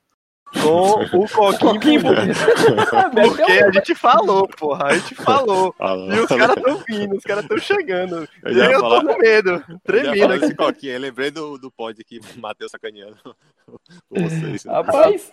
com 0.63 0.95
o. 1.21 1.59
Coquimbo. 1.59 2.09
Porque 3.15 3.43
a 3.53 3.71
gente 3.71 3.95
falou, 3.95 4.49
porra, 4.49 4.87
a 4.87 4.97
gente 4.97 5.15
falou. 5.15 5.75
Ah, 5.79 5.95
E 5.95 6.19
os 6.21 6.29
caras 6.29 6.57
estão 6.57 6.83
vindo, 6.89 7.17
os 7.17 7.25
caras 7.25 7.43
estão 7.45 7.59
chegando. 7.59 8.27
Eu 8.43 8.53
E 8.53 8.73
eu 8.73 8.81
falar- 8.81 9.01
tô 9.03 9.07
com 9.09 9.19
medo, 9.19 9.65
tremendo 9.85 10.33
aqui. 10.33 10.45
esse 10.47 10.55
coquinho, 10.55 10.93
eu 10.95 11.01
lembrei 11.01 11.31
do, 11.31 11.59
do 11.59 11.71
pod 11.71 12.01
aqui, 12.01 12.19
Matheus 12.39 12.71
sacaneando 12.71 13.19
com 14.09 14.23
vocês. 14.23 14.65
Rapaz, 14.65 15.31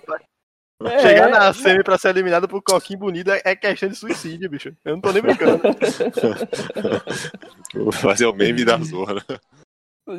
é, 0.83 0.99
Chegar 0.99 1.29
na 1.29 1.53
semi 1.53 1.83
pra 1.83 1.97
ser 1.97 2.09
eliminado 2.09 2.47
por 2.47 2.61
Coquinho 2.61 2.99
Bonito 2.99 3.31
é 3.31 3.41
é 3.45 3.55
questão 3.55 3.89
de 3.89 3.95
suicídio, 3.95 4.49
bicho. 4.49 4.75
Eu 4.83 4.95
não 4.95 5.01
tô 5.01 5.11
nem 5.11 5.21
brincando. 5.21 5.61
Vou 7.73 7.91
fazer 7.91 8.25
o 8.25 8.33
meme 8.33 8.65
da 8.65 8.77
zorra. 8.77 9.23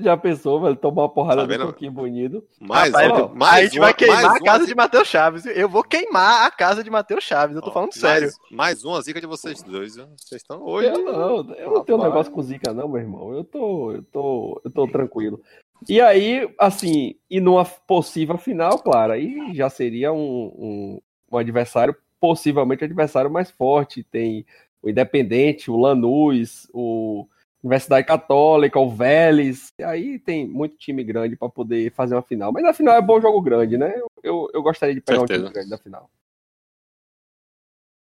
Já 0.03 0.17
pensou, 0.17 0.61
velho, 0.61 0.75
tomar 0.75 1.03
uma 1.03 1.09
porrada 1.09 1.47
Tá 1.47 1.57
do 1.59 1.67
coquinho 1.67 1.93
bonito. 1.93 2.43
Mais, 2.61 2.93
Rapaz, 2.93 3.09
uma- 3.13 3.25
ó, 3.27 3.29
mais 3.29 3.55
a 3.55 3.63
gente 3.67 3.79
uma- 3.79 3.85
vai 3.87 3.95
queimar 3.95 4.25
a 4.25 4.41
casa 4.41 4.59
uma- 4.63 4.67
de 4.67 4.75
Matheus 4.75 5.07
Chaves. 5.07 5.47
Eu 5.47 5.69
vou 5.69 5.85
queimar 5.85 6.45
a 6.45 6.51
casa 6.51 6.83
de 6.83 6.91
Matheus 6.91 7.23
Chaves, 7.23 7.55
eu 7.55 7.63
tô 7.63 7.71
falando 7.71 7.91
mais- 7.91 8.01
sério. 8.01 8.31
Mais 8.51 8.85
uma 8.85 9.01
zica 9.01 9.21
de 9.21 9.29
vocês 9.29 9.63
dois. 9.63 9.95
viu? 9.95 10.07
Vocês 10.17 10.41
estão 10.43 10.61
hoje. 10.65 10.89
Eu 10.89 11.05
não, 11.05 11.55
eu 11.55 11.71
não 11.71 11.85
tenho 11.85 11.99
Rapaz. 11.99 12.13
negócio 12.15 12.33
com 12.33 12.43
zica, 12.43 12.75
não, 12.75 12.89
meu 12.89 13.01
irmão. 13.01 13.33
Eu 13.33 13.45
tô, 13.45 13.93
eu 13.93 14.03
tô, 14.03 14.61
eu 14.65 14.71
tô 14.73 14.89
tranquilo. 14.89 15.41
E 15.89 16.01
aí, 16.01 16.53
assim, 16.59 17.17
e 17.31 17.41
numa 17.41 17.65
possível 17.65 18.37
final, 18.39 18.79
claro, 18.79 19.13
aí 19.13 19.55
já 19.55 19.69
seria 19.69 20.13
um, 20.13 20.19
um, 20.19 21.01
um 21.31 21.39
adversário, 21.39 21.95
possivelmente 22.21 22.83
um 22.83 22.87
adversário 22.87 23.31
mais 23.31 23.51
forte. 23.51 24.03
Tem 24.03 24.45
o 24.83 24.89
Independente, 24.89 25.71
o 25.71 25.77
Lanús, 25.77 26.69
o 26.73 27.27
Universidade 27.63 28.07
Católica, 28.07 28.79
o 28.79 28.91
Vélez. 28.91 29.73
E 29.79 29.83
aí 29.83 30.19
tem 30.19 30.47
muito 30.47 30.77
time 30.77 31.03
grande 31.05 31.37
para 31.37 31.49
poder 31.49 31.93
fazer 31.93 32.15
uma 32.15 32.23
final. 32.23 32.53
Mas 32.53 32.65
a 32.65 32.73
final 32.73 32.95
é 32.95 33.03
bom 33.03 33.21
jogo 33.21 33.41
grande, 33.41 33.77
né? 33.77 33.95
Eu, 34.23 34.49
eu, 34.53 34.63
gostaria 34.63 34.95
de 34.95 35.01
pegar 35.01 35.19
um 35.19 35.27
Certeza. 35.27 35.43
time 35.43 35.55
grande 35.55 35.71
na 35.71 35.79
final. 35.79 36.11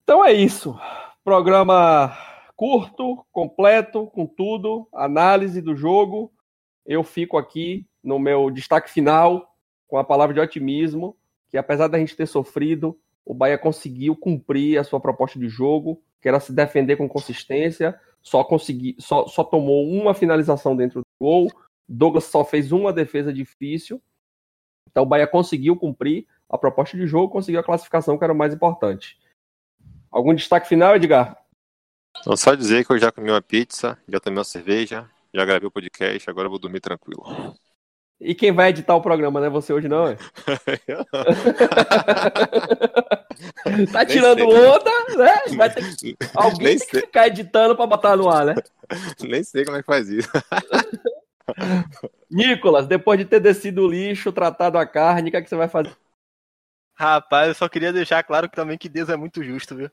Então 0.03 0.25
é 0.25 0.33
isso. 0.33 0.77
Programa 1.23 2.15
curto, 2.55 3.25
completo, 3.31 4.07
com 4.07 4.25
tudo, 4.27 4.87
análise 4.93 5.61
do 5.61 5.75
jogo. 5.75 6.31
Eu 6.85 7.03
fico 7.03 7.37
aqui 7.37 7.85
no 8.03 8.19
meu 8.19 8.49
destaque 8.49 8.89
final 8.89 9.55
com 9.87 9.97
a 9.97 10.03
palavra 10.03 10.33
de 10.33 10.39
otimismo, 10.39 11.17
que 11.49 11.57
apesar 11.57 11.87
da 11.87 11.99
gente 11.99 12.15
ter 12.15 12.25
sofrido, 12.25 12.97
o 13.25 13.33
Bahia 13.33 13.57
conseguiu 13.57 14.15
cumprir 14.15 14.79
a 14.79 14.83
sua 14.83 14.99
proposta 14.99 15.37
de 15.37 15.49
jogo, 15.49 16.01
que 16.21 16.27
era 16.27 16.39
se 16.39 16.53
defender 16.53 16.95
com 16.95 17.09
consistência, 17.09 17.99
só 18.21 18.43
consegui, 18.43 18.95
só, 18.99 19.27
só 19.27 19.43
tomou 19.43 19.85
uma 19.87 20.13
finalização 20.13 20.75
dentro 20.75 21.01
do 21.01 21.05
gol, 21.19 21.47
Douglas 21.87 22.25
só 22.25 22.45
fez 22.45 22.71
uma 22.71 22.93
defesa 22.93 23.33
difícil. 23.33 24.01
Então 24.89 25.03
o 25.03 25.05
Bahia 25.05 25.27
conseguiu 25.27 25.75
cumprir 25.75 26.25
a 26.49 26.57
proposta 26.57 26.97
de 26.97 27.05
jogo, 27.05 27.31
conseguiu 27.31 27.59
a 27.59 27.63
classificação, 27.63 28.17
que 28.17 28.23
era 28.23 28.33
o 28.33 28.35
mais 28.35 28.53
importante. 28.53 29.19
Algum 30.09 30.33
destaque 30.33 30.67
final, 30.67 30.95
Edgar? 30.95 31.37
Então, 32.19 32.35
só 32.35 32.53
dizer 32.53 32.85
que 32.85 32.91
eu 32.91 32.99
já 32.99 33.11
comi 33.11 33.29
uma 33.29 33.41
pizza, 33.41 33.97
já 34.07 34.19
tomei 34.19 34.37
uma 34.37 34.43
cerveja, 34.43 35.09
já 35.33 35.45
gravei 35.45 35.67
o 35.67 35.71
podcast, 35.71 36.29
agora 36.29 36.47
eu 36.47 36.49
vou 36.49 36.59
dormir 36.59 36.79
tranquilo. 36.79 37.23
E 38.19 38.35
quem 38.35 38.51
vai 38.51 38.69
editar 38.69 38.95
o 38.95 39.01
programa, 39.01 39.39
não 39.39 39.47
é 39.47 39.49
você 39.49 39.73
hoje, 39.73 39.87
não, 39.87 40.07
é? 40.07 40.17
Tá 43.91 44.05
tirando 44.05 44.47
onda, 44.47 44.91
né? 45.17 45.55
Vai 45.55 45.73
ter 45.73 45.95
que- 45.95 46.15
Alguém 46.35 46.67
Nem 46.67 46.77
tem 46.77 46.87
que 46.87 46.91
sei. 46.97 47.01
ficar 47.01 47.27
editando 47.27 47.75
pra 47.75 47.87
botar 47.87 48.15
no 48.15 48.29
ar, 48.29 48.45
né? 48.45 48.55
Nem 49.21 49.43
sei 49.43 49.65
como 49.65 49.77
é 49.77 49.81
que 49.81 49.85
faz 49.85 50.09
isso. 50.09 50.29
Nicolas, 52.29 52.87
depois 52.87 53.19
de 53.19 53.25
ter 53.25 53.39
descido 53.39 53.85
o 53.85 53.89
lixo, 53.89 54.31
tratado 54.31 54.77
a 54.77 54.85
carne, 54.85 55.29
o 55.29 55.31
que, 55.31 55.37
é 55.37 55.41
que 55.41 55.49
você 55.49 55.55
vai 55.55 55.67
fazer? 55.67 55.95
Rapaz, 56.95 57.47
eu 57.47 57.55
só 57.55 57.67
queria 57.67 57.91
deixar 57.91 58.23
claro 58.23 58.49
que 58.49 58.55
também 58.55 58.77
que 58.77 58.87
Deus 58.87 59.09
é 59.09 59.15
muito 59.15 59.43
justo, 59.43 59.75
viu? 59.75 59.89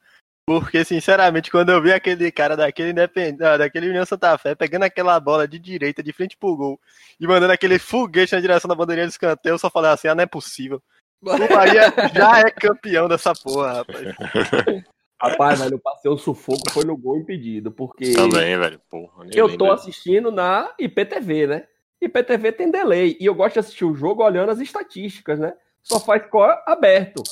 Porque, 0.49 0.83
sinceramente, 0.83 1.51
quando 1.51 1.69
eu 1.69 1.83
vi 1.83 1.93
aquele 1.93 2.33
cara 2.33 2.57
daquele 2.57 2.93
Independente, 2.93 3.45
ah, 3.45 3.59
daquele 3.59 3.91
União 3.91 4.07
Santa 4.07 4.39
Fé 4.39 4.55
pegando 4.55 4.85
aquela 4.85 5.21
bola 5.21 5.47
de 5.47 5.59
direita 5.59 6.03
de 6.03 6.11
frente 6.11 6.39
pro 6.39 6.57
gol 6.57 6.81
e 7.21 7.27
mandando 7.27 7.53
aquele 7.53 7.79
foguete 7.79 8.33
na 8.33 8.41
direção 8.41 8.67
da 8.67 8.75
bandeirinha 8.75 9.07
de 9.07 9.13
escanteio, 9.13 9.53
eu 9.53 9.59
só 9.59 9.69
falei 9.69 9.91
assim: 9.91 10.09
ah, 10.09 10.15
não 10.15 10.23
é 10.23 10.27
possível. 10.27 10.83
O 11.21 11.55
Bahia 11.55 11.93
já 12.15 12.41
é 12.41 12.51
campeão 12.51 13.09
dessa 13.09 13.35
porra, 13.35 13.75
rapaz. 13.75 14.07
Rapaz, 15.21 15.61
velho, 15.61 15.75
eu 15.75 15.81
passei 15.81 16.11
um 16.11 16.17
sufoco, 16.17 16.71
foi 16.71 16.85
no 16.85 16.97
gol 16.97 17.19
impedido, 17.19 17.73
porque 17.73 18.13
Também, 18.13 18.57
velho. 18.57 18.81
Porra, 18.89 19.27
eu 19.35 19.49
tô 19.49 19.65
lembro. 19.65 19.73
assistindo 19.73 20.31
na 20.31 20.73
IPTV, 20.79 21.47
né? 21.49 21.65
IPTV 22.01 22.53
tem 22.53 22.71
delay, 22.71 23.17
e 23.21 23.27
eu 23.27 23.35
gosto 23.35 23.55
de 23.55 23.59
assistir 23.59 23.85
o 23.85 23.97
jogo 23.97 24.23
olhando 24.23 24.51
as 24.51 24.61
estatísticas, 24.61 25.41
né? 25.41 25.53
Só 25.83 25.99
faz 25.99 26.23
score 26.23 26.57
aberto. 26.65 27.25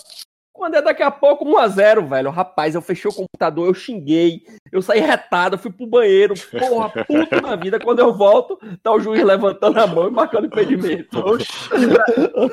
Quando 0.57 0.75
é 0.75 0.83
daqui 0.83 1.03
a 1.03 1.11
pouco 1.11 1.45
1x0, 1.45 2.09
velho, 2.09 2.31
rapaz, 2.31 2.75
eu 2.75 2.81
fechei 2.81 3.11
o 3.11 3.15
computador, 3.15 3.67
eu 3.67 3.75
xinguei, 3.75 4.43
eu 4.73 4.81
saí 4.81 5.01
retado, 5.01 5.59
fui 5.59 5.71
pro 5.71 5.87
banheiro, 5.87 6.33
porra, 6.51 6.89
puto 7.05 7.41
na 7.43 7.55
vida. 7.57 7.79
Quando 7.79 7.99
eu 7.99 8.13
volto, 8.15 8.59
tá 8.83 8.91
o 8.91 8.99
juiz 8.99 9.23
levantando 9.23 9.79
a 9.79 9.87
mão 9.87 10.09
e 10.09 10.11
marcando 10.11 10.47
impedimento. 10.47 11.19
Oxi, 11.19 11.47
e, 11.75 11.87
pra, 11.87 12.05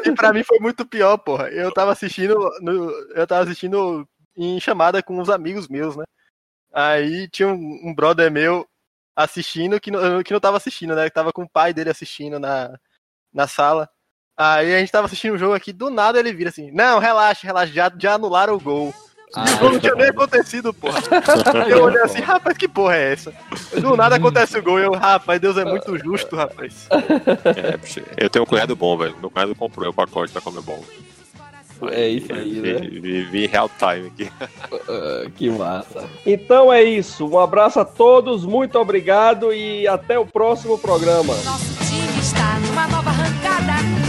e 0.05 0.11
pra 0.15 0.33
mim 0.33 0.43
foi 0.43 0.59
muito 0.59 0.85
pior, 0.85 1.17
porra. 1.17 1.47
Eu 1.49 1.71
tava 1.73 1.91
assistindo. 1.93 2.35
no- 2.61 2.91
eu 3.15 3.25
tava 3.25 3.43
assistindo 3.43 4.05
em 4.35 4.59
chamada 4.59 5.01
com 5.01 5.17
uns 5.17 5.29
amigos 5.29 5.67
meus, 5.69 5.95
né? 5.95 6.03
Aí 6.73 7.27
tinha 7.29 7.47
um, 7.47 7.79
um 7.85 7.93
brother 7.95 8.29
meu 8.31 8.67
assistindo 9.15 9.79
que 9.79 9.91
não, 9.91 10.23
que 10.23 10.33
não 10.33 10.39
tava 10.39 10.57
assistindo, 10.57 10.93
né? 10.95 11.05
Que 11.05 11.13
tava 11.13 11.31
com 11.31 11.43
o 11.43 11.49
pai 11.49 11.73
dele 11.73 11.89
assistindo 11.89 12.39
na, 12.39 12.77
na 13.33 13.47
sala. 13.47 13.89
Aí 14.35 14.75
a 14.75 14.79
gente 14.79 14.91
tava 14.91 15.05
assistindo 15.05 15.35
o 15.35 15.37
jogo 15.37 15.53
aqui, 15.53 15.71
do 15.71 15.89
nada 15.89 16.19
ele 16.19 16.33
vira 16.33 16.49
assim: 16.49 16.71
Não, 16.71 16.99
relaxa, 16.99 17.45
relaxa, 17.45 17.71
já, 17.71 17.91
já 17.97 18.15
anularam 18.15 18.55
o 18.55 18.59
gol. 18.59 18.93
E 19.35 19.53
o 19.53 19.57
gol 19.57 19.71
não 19.71 19.79
tinha 19.79 19.95
nem 19.95 20.09
acontecido, 20.09 20.73
porra. 20.73 20.99
Eu 21.67 21.85
olhei 21.85 22.01
assim, 22.03 22.21
rapaz, 22.21 22.55
que 22.55 22.67
porra 22.67 22.95
é 22.95 23.13
essa? 23.13 23.33
Do 23.81 23.97
nada 23.97 24.15
acontece 24.15 24.57
o 24.59 24.63
gol 24.63 24.79
e 24.79 24.83
eu, 24.83 24.93
rapaz, 24.93 25.41
Deus 25.41 25.57
é 25.57 25.65
muito 25.65 25.97
justo, 25.97 26.35
rapaz. 26.35 26.87
É, 28.15 28.25
eu 28.25 28.29
tenho 28.29 28.43
um 28.43 28.45
cunhado 28.45 28.75
bom, 28.75 28.95
velho. 28.95 29.15
Meu 29.19 29.31
cunhado 29.31 29.55
comprou 29.55 29.89
o 29.89 29.93
pacote 29.93 30.31
da 30.33 30.41
Comebol. 30.41 30.85
É 31.91 32.07
isso 32.07 32.31
aí, 32.31 32.53
né? 32.61 32.73
Vi, 33.31 33.47
real 33.47 33.69
time 33.77 34.07
aqui. 34.07 34.31
Ah, 34.87 35.29
que 35.35 35.49
massa. 35.49 36.07
Então 36.25 36.71
é 36.71 36.83
isso. 36.83 37.27
Um 37.27 37.39
abraço 37.39 37.79
a 37.79 37.85
todos, 37.85 38.45
muito 38.45 38.77
obrigado 38.77 39.51
e 39.51 39.87
até 39.87 40.17
o 40.17 40.25
próximo 40.25 40.77
programa. 40.77 41.33
Nosso 41.43 41.73
time 41.85 42.19
está 42.19 42.59
numa 42.59 42.87
nova 42.87 43.09
arrancada. 43.09 44.02